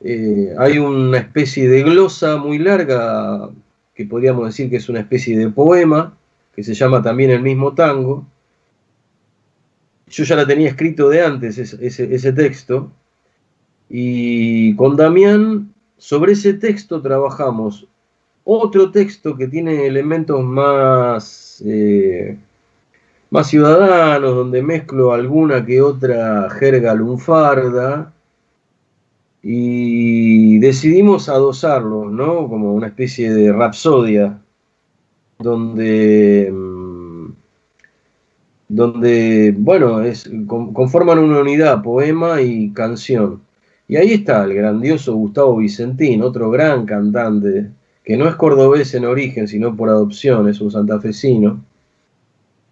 [0.00, 3.48] eh, hay una especie de glosa muy larga,
[3.94, 6.16] que podríamos decir que es una especie de poema,
[6.52, 8.26] que se llama también el mismo tango.
[10.08, 12.90] Yo ya la tenía escrito de antes, ese, texto,
[13.88, 17.86] y con Damián sobre ese texto trabajamos
[18.42, 21.62] otro texto que tiene elementos más...
[21.64, 22.36] Eh,
[23.30, 28.12] más ciudadanos, donde mezclo alguna que otra jerga lunfarda
[29.42, 32.48] y decidimos adosarlo, ¿no?
[32.48, 34.38] Como una especie de rapsodia,
[35.38, 37.26] donde, mm,
[38.68, 43.40] donde bueno, es, conforman una unidad, poema y canción.
[43.88, 47.70] Y ahí está el grandioso Gustavo Vicentín, otro gran cantante,
[48.04, 51.60] que no es cordobés en origen, sino por adopción, es un santafesino,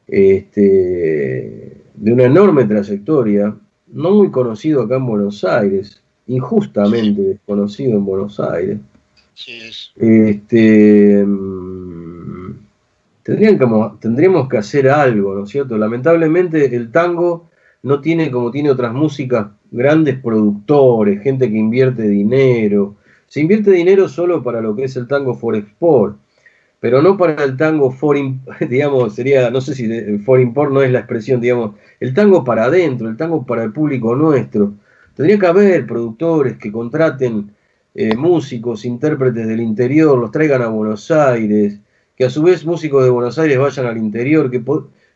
[0.07, 3.54] este, de una enorme trayectoria,
[3.88, 8.78] no muy conocido acá en Buenos Aires, injustamente desconocido en Buenos Aires.
[9.96, 12.52] Este, mm,
[13.22, 13.59] tendrían
[14.00, 15.76] tendríamos que hacer algo, ¿no es cierto?
[15.76, 17.48] Lamentablemente el tango
[17.82, 22.96] no tiene como tiene otras músicas grandes productores, gente que invierte dinero.
[23.26, 26.16] Se invierte dinero solo para lo que es el tango for export,
[26.81, 28.16] pero no para el tango for,
[28.68, 32.64] digamos, sería, no sé si for import no es la expresión, digamos, el tango para
[32.64, 34.74] adentro, el tango para el público nuestro.
[35.14, 37.51] Tendría que haber productores que contraten
[37.95, 41.81] eh, músicos, intérpretes del interior, los traigan a Buenos Aires,
[42.14, 44.62] que a su vez músicos de Buenos Aires vayan al interior, que,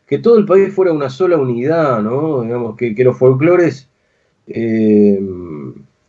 [0.07, 2.41] que todo el país fuera una sola unidad, ¿no?
[2.41, 3.87] Digamos, que, los folclores,
[4.47, 5.19] eh,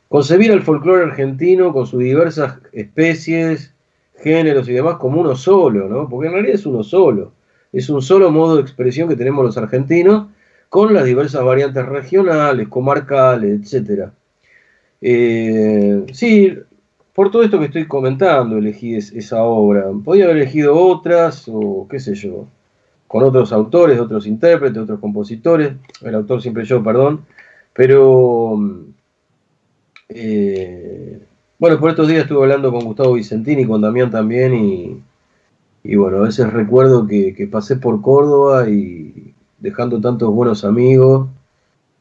[0.09, 3.75] concebir el folclore argentino con sus diversas especies,
[4.23, 6.09] géneros y demás como uno solo, ¿no?
[6.09, 7.33] Porque en realidad es uno solo.
[7.73, 10.29] Es un solo modo de expresión que tenemos los argentinos
[10.69, 14.11] con las diversas variantes regionales, comarcales, etc.
[15.01, 16.57] Eh, sí,
[17.15, 19.87] por todo esto que estoy comentando, elegí esa obra.
[20.05, 22.47] Podría haber elegido otras, o qué sé yo,
[23.07, 27.27] con otros autores, otros intérpretes, otros compositores, el autor siempre yo, perdón,
[27.75, 28.59] pero
[30.09, 31.21] eh,
[31.63, 34.53] bueno, por estos días estuve hablando con Gustavo Vicentini, con Damián también,
[35.85, 41.29] y, bueno, a veces recuerdo que pasé por Córdoba y, dejando tantos buenos amigos,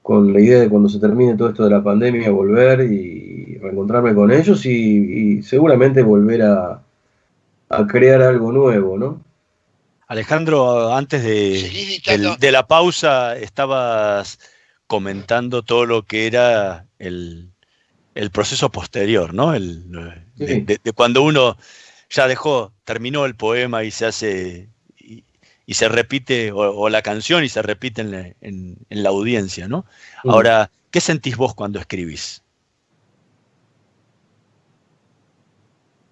[0.02, 4.16] con la idea de cuando se termine todo esto de la pandemia volver y reencontrarme
[4.16, 6.82] con ellos y, seguramente volver a,
[7.88, 9.22] crear algo nuevo, ¿no?
[10.08, 14.40] Alejandro, antes de, la pausa estabas
[14.88, 17.51] comentando todo lo que era el,
[18.32, 19.54] proceso posterior, ¿no?
[19.54, 19.92] El,
[20.36, 21.58] de, cuando uno
[22.10, 24.70] ya dejó, terminó el poema y se hace
[25.66, 29.86] y se repite, o, la canción y se repite en la, audiencia, ¿no?
[30.26, 32.44] Ahora, ¿qué sentís vos cuando escribís?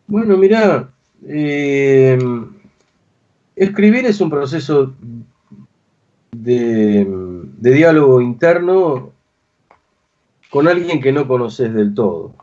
[0.08, 0.90] Bueno, mira,
[1.28, 2.18] eh,
[3.56, 4.96] escribir es un proceso
[6.32, 7.06] de,
[7.58, 9.12] de, diálogo interno
[10.50, 12.34] con alguien que no conoces del todo.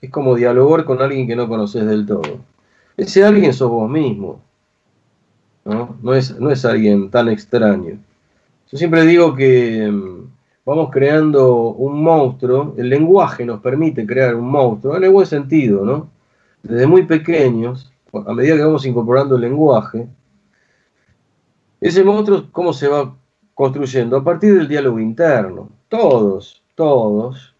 [0.00, 2.38] Es como dialogar con alguien que no conoces del todo.
[2.96, 4.40] Ese alguien sos vos mismo.
[5.64, 6.14] ¿no?
[6.14, 7.98] es, no es alguien tan extraño.
[8.70, 10.26] Yo siempre digo que mm,
[10.64, 15.84] vamos creando un monstruo, el lenguaje nos permite crear un monstruo, en el buen sentido,
[15.84, 16.10] ¿no?
[16.62, 20.06] Desde muy pequeños, a medida que vamos incorporando el lenguaje,
[21.80, 23.14] ese monstruo, ¿cómo se va
[23.54, 24.16] construyendo?
[24.16, 25.68] A partir del diálogo interno.
[25.88, 27.54] Todos, todos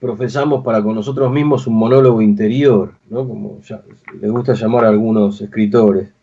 [0.00, 3.26] profesamos para con nosotros mismos un monólogo interior, ¿no?
[3.26, 3.82] Como ya,
[4.20, 6.14] les gusta llamar a algunos escritores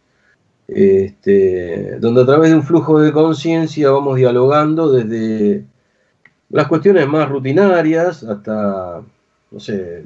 [0.71, 5.65] este, donde a través de un flujo de conciencia vamos dialogando desde
[6.49, 9.01] las cuestiones más rutinarias hasta,
[9.51, 10.05] no sé,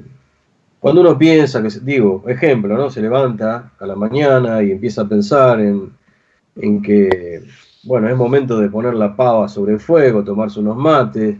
[0.80, 2.90] cuando uno piensa, que digo, ejemplo, ¿no?
[2.90, 5.92] Se levanta a la mañana y empieza a pensar en,
[6.56, 7.42] en que,
[7.84, 11.36] bueno, es momento de poner la pava sobre el fuego, tomarse unos mates,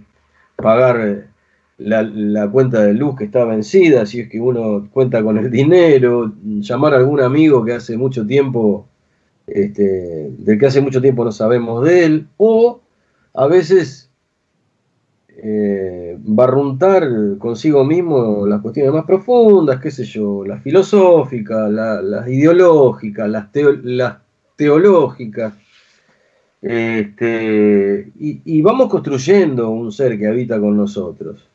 [0.56, 1.28] pagar
[1.78, 5.50] la, la, cuenta de luz que está vencida, si es que uno cuenta con el
[5.62, 8.88] dinero, llamar a algún amigo que hace mucho tiempo
[9.46, 12.80] este, del que hace mucho tiempo no sabemos de él, o
[13.34, 14.10] a veces
[15.28, 23.28] eh, barruntar consigo mismo las cuestiones más profundas, qué sé yo, las filosóficas, las ideológicas,
[23.28, 24.18] las,
[24.56, 25.52] teológicas.
[26.68, 31.46] Este, y, vamos construyendo un ser que habita con nosotros,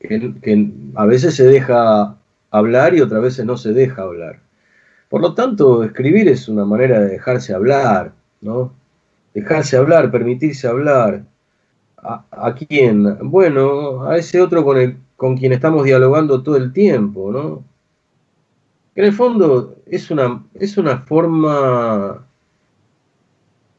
[0.00, 2.16] que, a veces se deja
[2.50, 4.40] hablar y otras veces no se deja hablar.
[5.10, 8.72] Por lo tanto, escribir es una manera de dejarse hablar, ¿no?
[9.34, 11.24] Dejarse hablar, permitirse hablar.
[11.98, 13.18] ¿A, quién?
[13.28, 17.64] Bueno, a ese otro con, el, con quien estamos dialogando todo el tiempo, ¿no?
[18.94, 22.26] En el fondo es una, es una forma,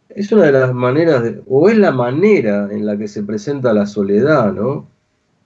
[0.10, 3.86] es una de las maneras, o es la manera en la que se presenta la
[3.86, 4.88] soledad, ¿no?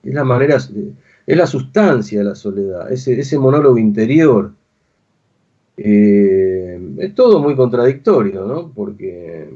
[0.02, 4.52] Es la manera, es la sustancia de la soledad, ese, ese monólogo interior
[5.76, 8.70] eh, es todo muy contradictorio, ¿no?
[8.74, 9.48] Porque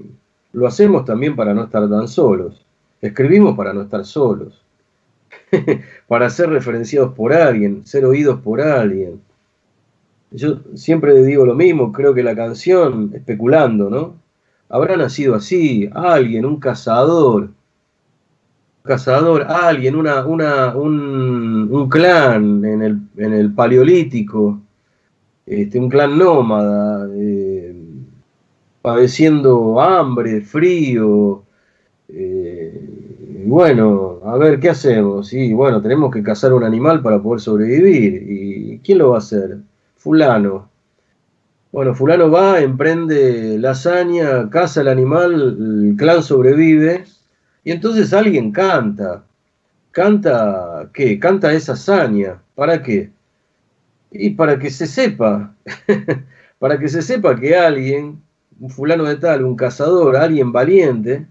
[0.53, 2.65] lo hacemos también para no estar tan solos.
[3.01, 4.65] Escribimos para no estar solos.
[6.09, 9.21] para ser referenciados por alguien, ser oídos por alguien.
[10.31, 14.15] Yo siempre digo lo mismo, creo que la canción, especulando, ¿no?
[14.69, 17.53] Habrá nacido así, alguien, un cazador, un
[18.83, 24.61] cazador, alguien, una, una, un, clan en el, en el paleolítico,
[25.47, 27.75] este, un clan nómada, eh,
[28.83, 31.43] padeciendo hambre, frío,
[32.09, 32.99] eh,
[33.47, 35.33] bueno, a ver, ¿qué hacemos?
[35.33, 38.25] Y bueno, tenemos que cazar un animal para poder sobrevivir.
[38.29, 39.59] ¿Y quién lo va a hacer?
[39.97, 40.68] Fulano.
[41.71, 47.05] Bueno, fulano va, emprende la hazaña, caza el animal, el clan sobrevive,
[47.63, 49.25] y entonces alguien canta.
[49.91, 51.19] ¿Canta qué?
[51.19, 52.41] Canta esa hazaña.
[52.55, 53.11] ¿Para qué?
[54.11, 55.55] Y para que se sepa,
[56.59, 58.23] para que se sepa que alguien,
[58.59, 61.27] un fulano de tal, un cazador, alguien valiente,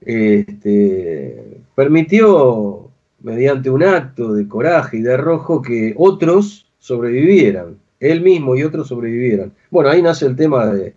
[0.00, 2.90] este, permitió,
[3.20, 7.78] mediante un acto de coraje y de arrojo, que otros sobrevivieran,
[8.10, 9.52] él mismo y otros sobrevivieran.
[9.70, 10.94] Bueno, ahí nace el tema de,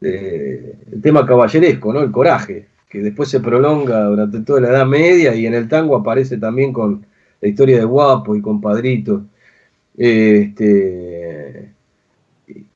[0.00, 2.00] el tema caballeresco, ¿no?
[2.00, 5.96] El coraje, que después se prolonga durante toda la Edad Media y en el tango
[5.96, 7.04] aparece también con
[7.40, 9.24] la historia de Guapo y compadrito.
[9.96, 11.72] Este,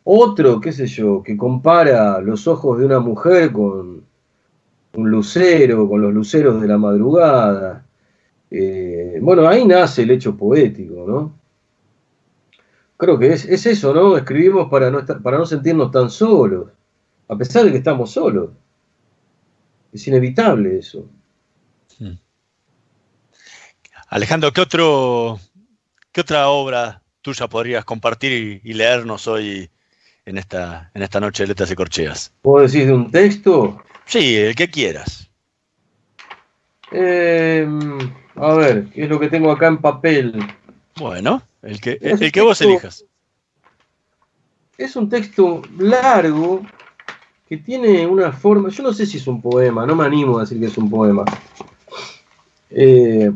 [0.04, 4.02] otro, qué sé yo, que compara los ojos de una mujer con
[4.94, 7.86] un lucero, con los luceros de la madrugada.
[8.50, 11.41] Eh, bueno, ahí nace el hecho poético, ¿no?
[13.03, 14.16] Creo que es, eso, ¿no?
[14.16, 16.68] Escribimos para no, para no sentirnos tan solos,
[17.26, 18.50] a pesar de que estamos solos.
[19.92, 21.11] Es inevitable eso.
[21.98, 22.12] Hmm.
[24.07, 25.40] Alejandro, ¿qué, otro,
[26.12, 29.68] ¿qué otra obra tuya podrías compartir y, leernos hoy
[30.24, 32.32] en esta, en esta noche de letras y corcheas?
[32.40, 33.82] ¿Puedo decir de un texto?
[34.05, 35.28] Sí, el que quieras.
[36.92, 37.66] Eh,
[38.36, 40.40] a ver, ¿qué es lo que tengo acá en papel?
[40.94, 43.04] Bueno, el que, el, que vos elijas.
[44.76, 46.62] Es un texto largo
[47.48, 48.68] que tiene una forma.
[48.70, 50.90] Yo no sé si es un poema, no me animo a decir que es un
[50.90, 51.24] poema.
[52.70, 53.30] Eh,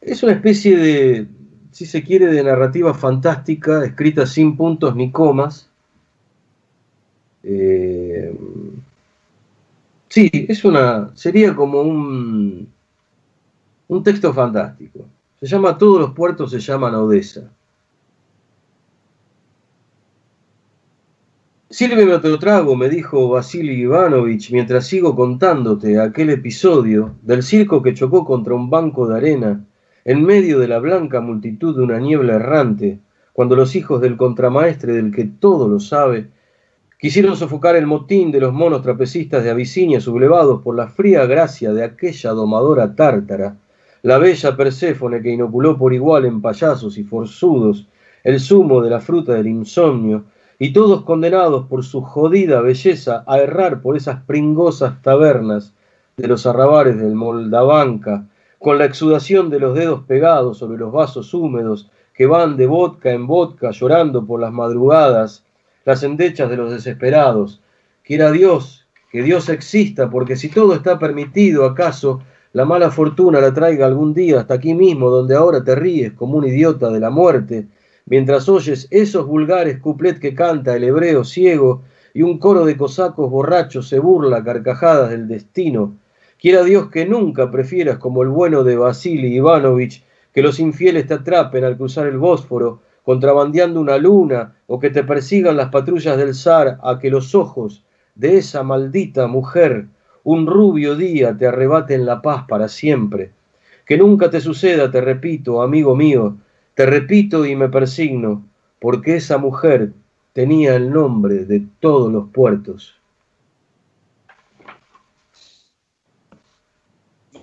[0.00, 1.26] es una especie de,
[1.70, 5.68] si se quiere, de narrativa fantástica, escrita sin puntos ni comas,
[7.42, 8.36] eh,
[10.08, 12.72] sí, es una, sería como un,
[13.88, 15.06] un texto fantástico.
[15.40, 17.50] Se llama Todos los puertos se llaman Odessa.
[21.68, 27.92] Sírveme otro trago, me dijo Vasily Ivanovich, mientras sigo contándote aquel episodio del circo que
[27.92, 29.64] chocó contra un banco de arena
[30.04, 33.00] en medio de la blanca multitud de una niebla errante,
[33.32, 36.30] cuando los hijos del contramaestre del que todo lo sabe
[36.98, 41.74] Quisieron sofocar el motín de los monos trapecistas de Abisinia sublevados por la fría gracia
[41.74, 43.58] de aquella domadora tártara,
[44.06, 47.88] la bella Perséfone que inoculó por igual en payasos y forzudos
[48.22, 50.26] el zumo de la fruta del insomnio,
[50.60, 55.74] y todos condenados por su jodida belleza a errar por esas pringosas tabernas
[56.16, 58.28] de los arrabares del Moldavanca,
[58.60, 63.10] con la exudación de los dedos pegados sobre los vasos húmedos que van de vodka
[63.10, 65.44] en vodka llorando por las madrugadas,
[65.84, 67.60] las endechas de los desesperados.
[68.04, 72.20] Quiera Dios que Dios exista, porque si todo está permitido, acaso
[72.56, 76.38] la mala fortuna la traiga algún día hasta aquí mismo, donde ahora te ríes como
[76.38, 77.66] un idiota de la muerte,
[78.06, 81.82] mientras oyes esos vulgares cuplet que canta el hebreo ciego
[82.14, 85.98] y un coro de cosacos borrachos se burla carcajadas del destino.
[86.40, 90.02] Quiera Dios que nunca prefieras como el bueno de Vasily Ivanovich
[90.32, 95.04] que los infieles te atrapen al cruzar el Bósforo contrabandeando una luna o que te
[95.04, 97.84] persigan las patrullas del zar a que los ojos
[98.14, 99.88] de esa maldita mujer
[100.26, 103.30] un rubio día te arrebaten la paz para siempre.
[103.84, 106.36] Que nunca te suceda, te repito, amigo mío,
[106.74, 108.44] te repito y me persigno,
[108.80, 109.92] porque esa mujer
[110.32, 112.96] tenía el nombre de todos los puertos.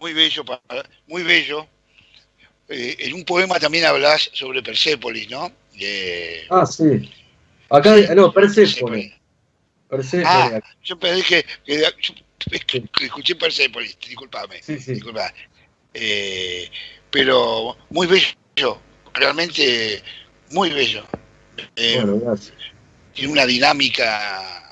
[0.02, 0.44] Muy bello,
[1.08, 1.66] muy bello.
[2.68, 5.50] Eh, en un poema también hablas sobre Persépolis, ¿no?
[6.50, 7.10] Ah, sí.
[7.70, 9.14] Acá, no, Persépolis.
[9.88, 10.28] Persépolis.
[10.28, 11.24] Ah, yo pensé
[11.66, 11.86] que,
[13.02, 14.62] escuché Persépolis, disculpame.
[14.62, 15.00] Sí, sí.
[15.94, 16.70] Eh,
[17.12, 18.82] pero muy bello,
[19.14, 20.02] realmente
[20.52, 21.06] muy bello.
[21.76, 22.36] Eh, bueno.
[23.14, 24.64] Tiene una dinámica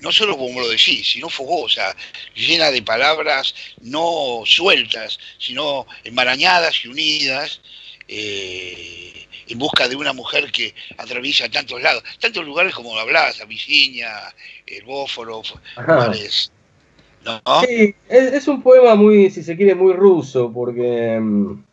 [0.00, 1.94] no solo como lo decís, sino fogosa,
[2.34, 7.60] llena de palabras no sueltas, sino enmarañadas y unidas.
[8.08, 14.34] Eh, en busca de una mujer que atraviesa tantos lados, tantos lugares como hablabas, Abisinia,
[14.66, 15.42] el Bósforo,
[15.76, 15.94] Ajá.
[15.96, 16.52] lugares,
[17.24, 17.42] ¿no?
[17.66, 21.64] Sí, es, es un poema muy, si se quiere, muy ruso, porque mm,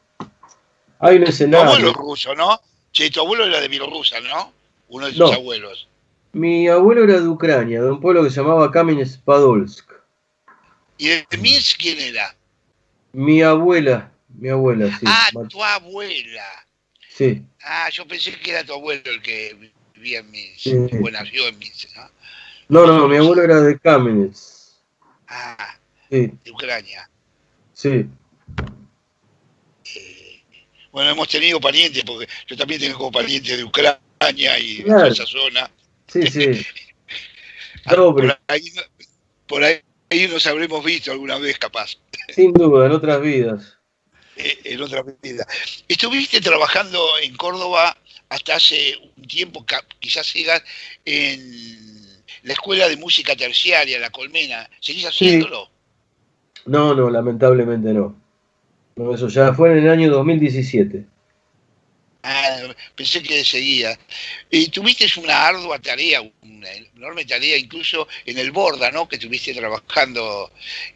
[1.00, 1.70] hay un Tu escenario.
[1.70, 2.60] abuelo es ruso, ¿no?
[2.92, 4.54] Che, tu abuelo era de Bielorrusia, ¿no?
[4.90, 5.34] Uno de tus No.
[5.34, 5.88] abuelos.
[6.34, 9.86] Mi abuelo era de Ucrania, de un pueblo que se llamaba Kamenets-Podolsk.
[10.98, 12.36] ¿Y de Minsk quién era?
[13.14, 15.06] Mi abuela, mi abuela, sí.
[15.08, 16.44] ah, tu abuela.
[17.10, 20.70] Sí, Ah, yo pensé que era tu abuelo el que vivía en Minsk, Sí.
[21.02, 22.10] o nació en Minsk, ¿no?
[22.70, 24.82] no, no, mi abuelo era de Kamenets.
[25.28, 25.78] Ah,
[26.10, 27.10] Sí, de Ucrania.
[27.74, 28.06] sí.
[30.92, 35.00] Bueno, hemos tenido parientes, porque yo también tengo parientes de Ucrania y de Claro.
[35.02, 35.72] toda esa zona.
[36.08, 36.66] Sí, sí.
[37.86, 38.72] Ah, Por ahí,
[39.48, 39.82] por ahí
[40.30, 41.98] nos habremos visto alguna vez, capaz,
[42.30, 43.77] sin duda, en otras vidas.
[44.38, 45.46] Eh, en otra vida.
[45.88, 47.98] Estuviste trabajando en Córdoba
[48.30, 49.66] hasta hace un tiempo,
[50.00, 50.62] quizás sigas
[51.06, 54.70] en la Escuela de Música Terciaria, La Colmena.
[54.80, 55.70] ¿Seguís haciéndolo?
[56.66, 58.16] No, no, lamentablemente no.
[58.96, 61.06] No, eso ya fue en el año 2017.
[62.24, 63.98] Ah, pensé que seguía.
[64.50, 69.08] Y tuviste una ardua tarea, una enorme tarea, incluso en el Borda, ¿no?
[69.08, 70.52] Que estuviste trabajando.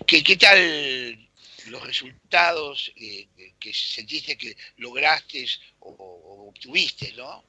[0.05, 1.17] ¿Qué, qué tal
[1.69, 3.27] los resultados eh,
[3.59, 5.45] que- sentiste que lograste
[5.79, 7.43] o, o obtuviste, ¿no?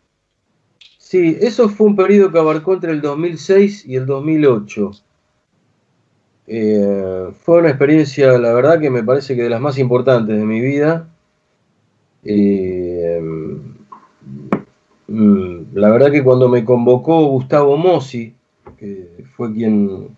[0.98, 4.92] Sí, eso fue un periodo que abarcó entre el 2006 y el 2008.
[6.46, 10.44] Eh, fue una experiencia, la verdad, que me parece que de las más importantes de
[10.44, 11.08] mi vida.
[12.24, 13.20] Eh,
[15.08, 18.34] mm, la verdad que cuando me convocó Gustavo Mossi,
[18.78, 20.08] que fue quien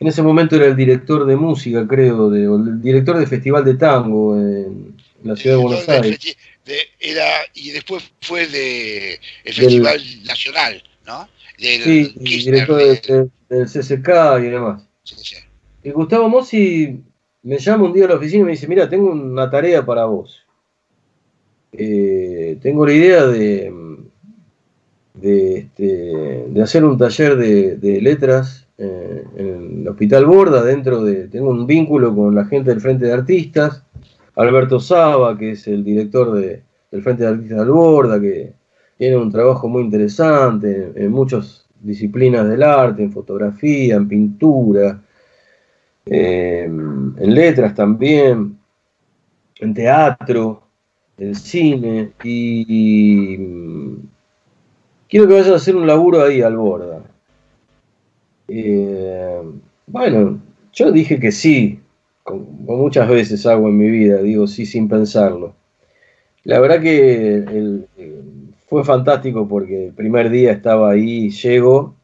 [0.00, 3.64] en ese momento era el director de música, creo, de- o el director de Festival
[3.64, 4.94] de Tango en
[5.24, 6.36] la ciudad de Buenos Del Aires.
[6.64, 7.24] de- era,
[7.54, 11.28] y después fue de el Del- Festival Nacional, ¿no?
[11.58, 14.82] Del Sí, Kirchner, director de- de- de- del CCK y demás.
[15.02, 15.36] sí, sí.
[15.82, 17.00] Y Gustavo Mossi
[17.42, 20.04] me llama un día a la oficina y me dice, mira, tengo una tarea para
[20.04, 20.44] vos.
[21.72, 23.72] Eh, tengo la idea de,
[25.14, 25.84] de, este,
[26.48, 31.50] de hacer un taller de, de letras eh, en el Hospital Borda, dentro de, tengo
[31.50, 33.82] un vínculo con la gente del Frente de Artistas,
[34.36, 38.52] Alberto Saba, que es el director de- del Frente de Artistas del Borda, que
[38.96, 45.00] tiene un trabajo muy interesante en, muchas disciplinas del arte, en fotografía, en pintura,
[46.06, 48.58] eh, en letras también,
[49.60, 50.62] en teatro,
[51.18, 53.98] en cine, y, y
[55.08, 57.02] quiero que vayas a hacer un laburo ahí al Borda.
[58.48, 59.42] Eh,
[59.86, 60.40] bueno,
[60.72, 61.80] yo dije que sí,
[62.22, 62.44] como
[62.76, 65.54] muchas veces hago en mi vida, digo sí sin pensarlo.
[66.44, 67.44] La verdad que
[68.68, 71.94] fue fantástico porque el primer día estaba ahí, llego,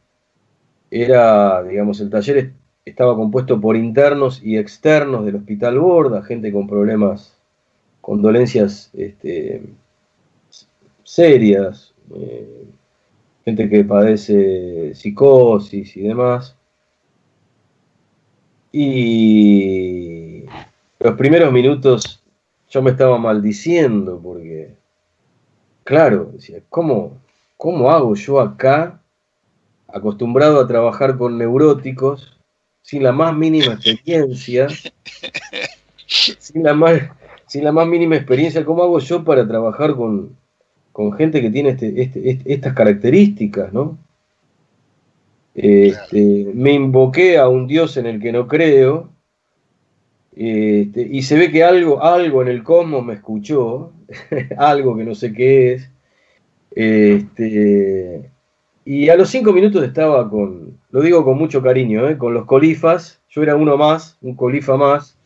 [0.91, 2.51] era, digamos, el taller es-
[2.85, 7.37] estaba compuesto por internos y externos del Hospital Borda, gente con problemas,
[8.01, 9.63] con dolencias este,
[11.03, 12.64] serias, eh,
[13.45, 16.57] gente que padece psicosis y demás.
[18.71, 20.43] Y
[20.99, 22.23] los primeros minutos
[22.69, 24.75] yo me estaba maldiciendo porque,
[25.83, 27.21] claro, decía, ¿cómo,
[27.55, 28.99] cómo hago yo acá,
[29.87, 32.37] acostumbrado a trabajar con neuróticos,
[32.81, 34.67] sin la más mínima experiencia,
[36.07, 36.99] sin la más,
[37.45, 40.35] sin la más mínima experiencia, ¿cómo hago yo para trabajar con,
[40.95, 43.97] con gente que tiene este- este- este- estas características, ¿no?
[45.53, 49.09] Este, me invoqué a un Dios en el que no creo,
[50.37, 53.91] este, y se ve que algo, algo en el cosmos me escuchó,
[54.57, 55.91] algo que no sé qué es.
[56.71, 58.29] Este,
[58.85, 62.17] y a los cinco minutos estaba con, lo digo con mucho cariño, ¿eh?
[62.17, 65.17] con los colifas, yo era uno más, un colifa más.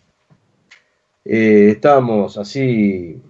[1.25, 3.21] Eh, estábamos así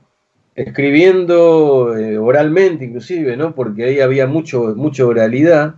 [0.59, 3.55] escribiendo eh, oralmente inclusive, ¿no?
[3.55, 5.75] Porque ahí había mucho, mucha oralidad.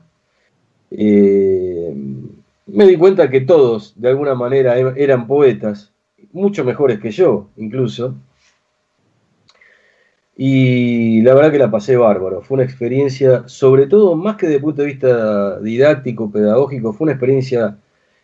[0.92, 1.94] Eh,
[2.68, 5.92] me di cuenta que todos, de alguna manera, e- eran poetas,
[6.34, 8.16] mucho mejores que yo, incluso.
[10.36, 12.42] Y la verdad que la pasé bárbaro.
[12.42, 17.06] Fue una experiencia, sobre todo, más que desde el punto de vista didáctico, pedagógico, fue
[17.06, 17.78] una experiencia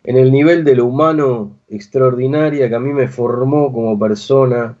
[0.04, 4.76] en el nivel de lo humano extraordinaria que a mí me formó como persona.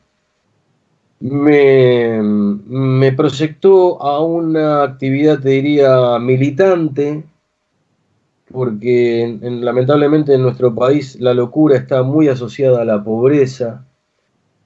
[1.20, 7.24] Me, proyectó a una actividad, te diría, militante,
[8.50, 13.84] porque en- en- lamentablemente en nuestro país la locura está muy asociada a la pobreza.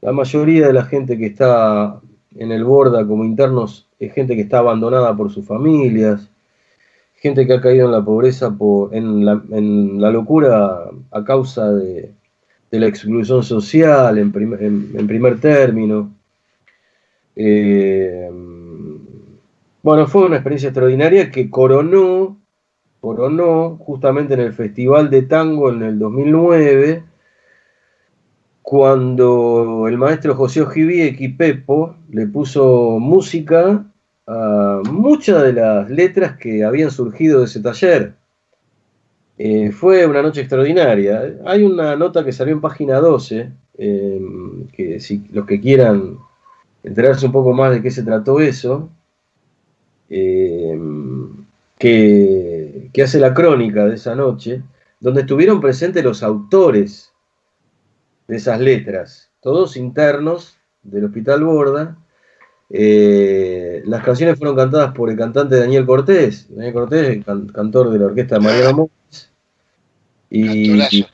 [0.03, 2.01] La mayoría de la gente que está
[2.37, 6.29] en el Borda como internos es gente que está abandonada por sus familias,
[7.17, 11.73] gente que ha caído en la pobreza, por, en, la, en la locura a causa
[11.73, 12.13] de,
[12.81, 16.11] la exclusión social en- en primer término.
[17.37, 18.31] Eh,
[19.83, 22.39] bueno, fue una experiencia extraordinaria que coronó,
[23.01, 27.05] coronó justamente en el Festival de Tango en el 2009,
[28.63, 33.85] cuando el maestro José Ojibieki Pepo le puso música
[34.27, 38.15] a muchas de las letras que habían surgido de ese taller.
[39.37, 41.39] Eh, fue una noche extraordinaria.
[41.45, 44.21] Hay una nota que salió en página 12, eh,
[44.73, 46.19] que si los que quieran
[46.83, 48.89] enterarse un poco más de qué se trató eso,
[50.11, 50.79] eh,
[51.79, 54.63] que, que hace la crónica de esa noche,
[55.01, 57.13] donde estuvieron presentes los autores
[58.29, 61.97] de esas letras, todos internos del Hospital Borda.
[62.75, 67.99] Eh, las canciones fueron cantadas por el cantante Daniel Cortés, Daniel Cortés, can- cantor de
[67.99, 69.31] la orquesta de Mariano Montes.
[70.31, 71.13] Y, Cantorazo.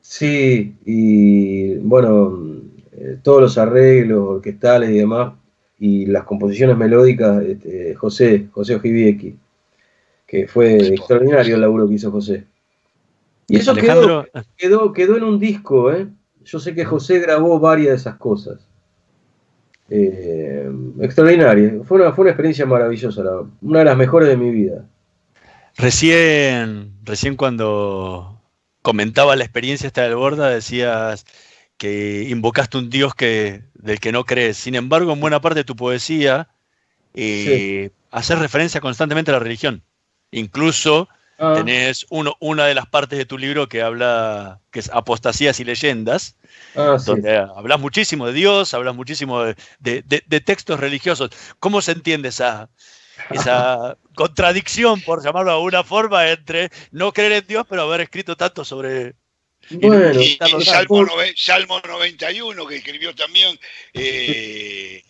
[0.00, 2.45] sí, y bueno,
[3.06, 5.32] eh, todos los arreglos orquestales y demás,
[5.78, 9.36] y las composiciones melódicas, este, José, José Ojibieki,
[10.26, 12.44] que fue extraordinario el laburo que hizo José.
[13.48, 14.26] Y eso quedó, Alejandro,
[14.56, 16.08] quedó, quedó en un disco, ¿eh?
[16.44, 18.66] Yo sé que José grabó varias de esas cosas.
[19.88, 20.68] Eh,
[21.00, 21.84] extraordinario.
[21.84, 24.84] Fue una, fue una experiencia maravillosa, la- una de las mejores de mi vida.
[25.76, 28.40] recién, recién cuando
[28.82, 31.24] comentaba la experiencia esta del Borda, decías
[31.76, 34.56] que invocaste un Dios que, del que no crees.
[34.56, 36.48] Sin embargo, en buena parte de tu poesía,
[37.14, 39.82] eh, haces referencia constantemente a la religión.
[40.30, 41.08] Incluso
[41.38, 45.60] Ah, tenés uno, una de las partes de tu libro que habla, que es Apostasías
[45.60, 46.34] y Leyendas,
[46.74, 47.04] ah, sí.
[47.04, 51.28] donde hablas muchísimo de Dios, hablas muchísimo de, de- de- de textos religiosos.
[51.60, 52.70] ¿Cómo se entiende esa,
[53.30, 58.34] esa contradicción, por llamarlo de alguna forma, entre no creer en Dios, pero haber escrito
[58.34, 59.14] tanto sobre...
[59.70, 60.64] Bueno, Y, y.
[60.64, 63.58] Salmo, nove- Salmo 91, que escribió también
[63.94, 65.02] eh,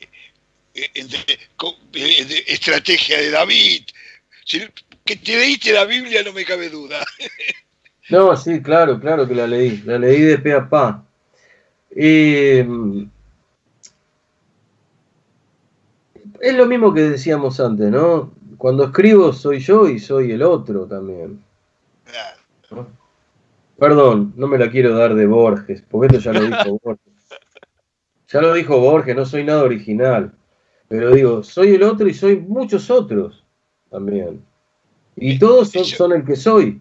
[0.74, 3.82] eh, entre- eh, Estrategia de David.
[5.04, 7.04] Que te leíste la Biblia no me cabe duda.
[8.09, 9.78] No, sí, claro, claro que la leí.
[9.84, 11.04] La leí de pe a pa.
[11.90, 12.64] Eh,
[16.40, 18.32] es lo mismo que decíamos antes, ¿no?
[18.59, 21.42] Cuando escribo soy yo y soy el otro también.
[22.04, 22.90] Claro.
[23.79, 27.12] Perdón, no me la quiero dar de Borges, porque esto ya lo dijo Borges.
[28.29, 30.33] Ya lo dijo Borges, no soy nada original.
[30.89, 33.45] Pero digo, soy el otro y soy muchos otros
[33.91, 34.43] también.
[35.16, 36.81] Y todos son, son el que soy.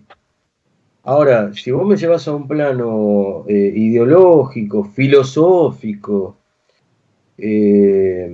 [1.03, 6.37] Ahora, si vos me llevas a un plano eh, ideológico, filosófico,
[7.37, 8.27] eh,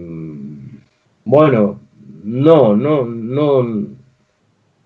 [1.26, 1.80] bueno,
[2.24, 3.64] no, no, no,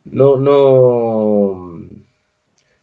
[0.06, 1.65] no, no.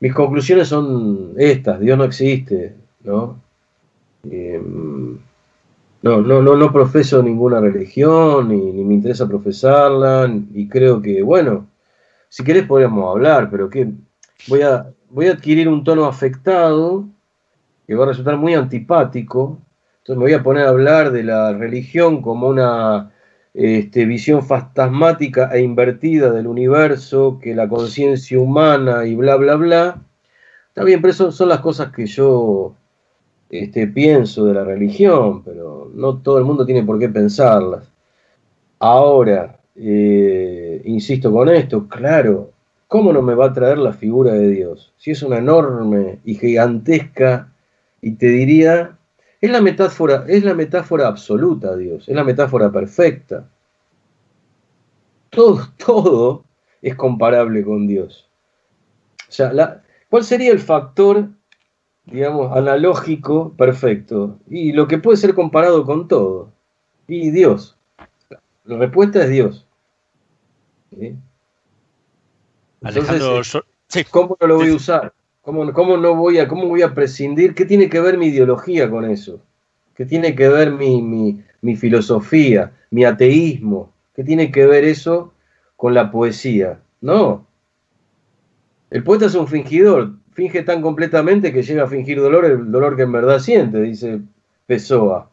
[0.02, 2.74] Mis conclusiones son estas: Dios no existe,
[3.04, 3.40] ¿no?
[4.28, 4.60] Eh,
[6.02, 11.22] no, no, no, no profeso ninguna religión, ni, ni me interesa profesarla, y creo que,
[11.22, 11.68] bueno,
[12.28, 13.92] si querés podríamos hablar, pero que
[14.48, 17.04] voy a, voy a adquirir un tono afectado
[17.86, 19.60] que va a resultar muy antipático.
[19.98, 23.12] Entonces me voy a poner a hablar de la religión como una
[23.54, 30.02] este, visión fantasmática e invertida del universo, que la conciencia humana y bla, bla, bla.
[30.68, 32.74] Está bien, pero eso son las cosas que yo
[33.50, 37.90] este, pienso de la religión, pero no todo el mundo tiene por qué pensarlas.
[38.78, 42.50] Ahora, eh, insisto con esto, claro,
[42.88, 44.92] ¿cómo no me va a traer la figura de Dios?
[44.96, 47.52] Si es una enorme y gigantesca,
[48.00, 48.96] y te diría,
[49.42, 53.46] es la metáfora, es la metáfora absoluta, Dios, es la metáfora perfecta.
[55.30, 56.44] Todo, todo
[56.80, 58.28] es comparable con Dios.
[59.28, 61.28] O sea, la- ¿cuál sería el factor,
[62.06, 64.38] digamos, analógico perfecto?
[64.48, 66.50] Y lo que puede ser comparado con todo.
[67.08, 67.76] Y Dios.
[68.64, 69.66] La respuesta es Dios.
[72.82, 73.22] Entonces,
[74.10, 75.12] ¿Cómo no lo voy a usar?
[75.42, 77.54] ¿Cómo, cómo no voy a, ¿Cómo voy a prescindir?
[77.54, 79.40] ¿Qué tiene que ver mi ideología con eso?
[79.94, 83.92] ¿Qué tiene que ver mi, mi- mi filosofía, mi ateísmo?
[84.14, 85.32] ¿Qué tiene que ver eso
[85.76, 86.80] con la poesía?
[87.00, 87.46] No.
[88.90, 90.12] El poeta es un fingidor.
[90.32, 94.20] Finge tan completamente que llega a fingir dolor, el dolor que en verdad siente, dice
[94.66, 95.30] Pessoa.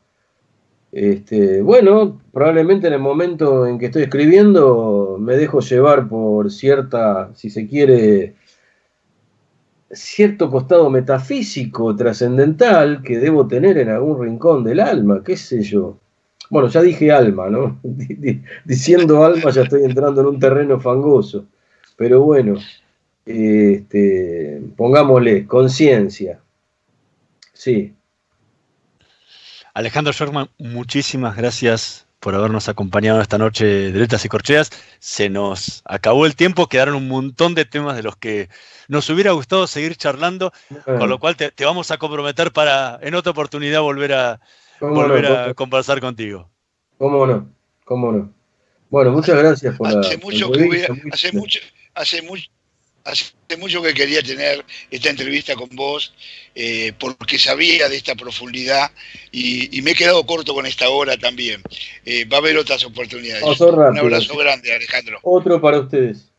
[0.91, 7.31] Este, bueno, probablemente en el momento en que estoy escribiendo me dejo llevar por cierta,
[7.35, 8.35] si se quiere,
[9.91, 15.97] cierto costado metafísico, trascendental, que debo tener en algún rincón del alma, qué sé yo.
[16.49, 17.79] Bueno, ya dije alma, ¿no?
[18.65, 21.45] Diciendo alma ya estoy entrando en un terreno fangoso.
[21.95, 22.55] Pero bueno,
[23.25, 26.39] este, pongámosle conciencia.
[27.53, 27.93] Sí.
[29.73, 34.71] Alejandro Sherman, muchísimas gracias por habernos acompañado esta noche de Letras y Corcheas.
[34.99, 38.49] Se nos acabó el tiempo, quedaron un montón de temas de los que
[38.87, 40.51] nos hubiera gustado seguir charlando,
[40.85, 44.39] con lo cual te, vamos a comprometer para en otra oportunidad volver a,
[44.79, 46.49] volver a conversar contigo.
[46.97, 47.47] ¿Cómo no?
[47.85, 48.33] ¿Cómo no?
[48.89, 51.59] Bueno, muchas gracias por hace mucho que hace mucho,
[51.93, 52.49] hace mucho
[53.03, 56.13] Hace mucho que quería tener esta entrevista con vos,
[56.55, 58.91] eh, porque sabía de esta profundidad
[59.31, 61.61] y, me he quedado corto con esta hora también.
[62.05, 63.43] Eh, va a haber otras oportunidades.
[63.59, 65.19] Un abrazo grande, Alejandro.
[65.23, 66.29] Otro para ustedes.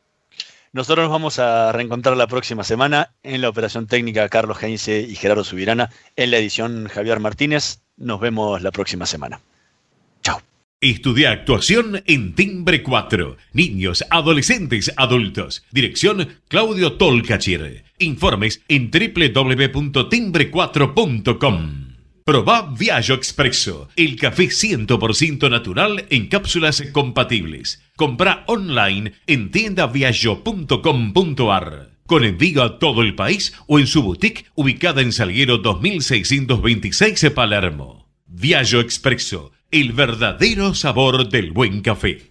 [0.72, 5.16] Nosotros nos vamos a reencontrar la próxima semana en la operación técnica Carlos Heinze y
[5.16, 7.80] Gerardo Subirana, en la edición Javier Martínez.
[7.96, 9.40] Nos vemos la próxima semana.
[10.83, 13.37] Estudia actuación en Timbre 4.
[13.53, 15.62] Niños, adolescentes, adultos.
[15.70, 17.85] Dirección Claudio Tolcachir.
[17.99, 21.91] Informes en www.timbre4.com.
[22.24, 27.83] Proba Viaggio Expresso, el café 100% natural en cápsulas compatibles.
[27.95, 31.91] Compra online en tiendaviaggio.com.ar.
[32.07, 38.09] Con envío a todo el país o en su boutique ubicada en Salguero 2626 Palermo.
[38.26, 42.30] Viaggio Expresso el verdadero sabor del buen café.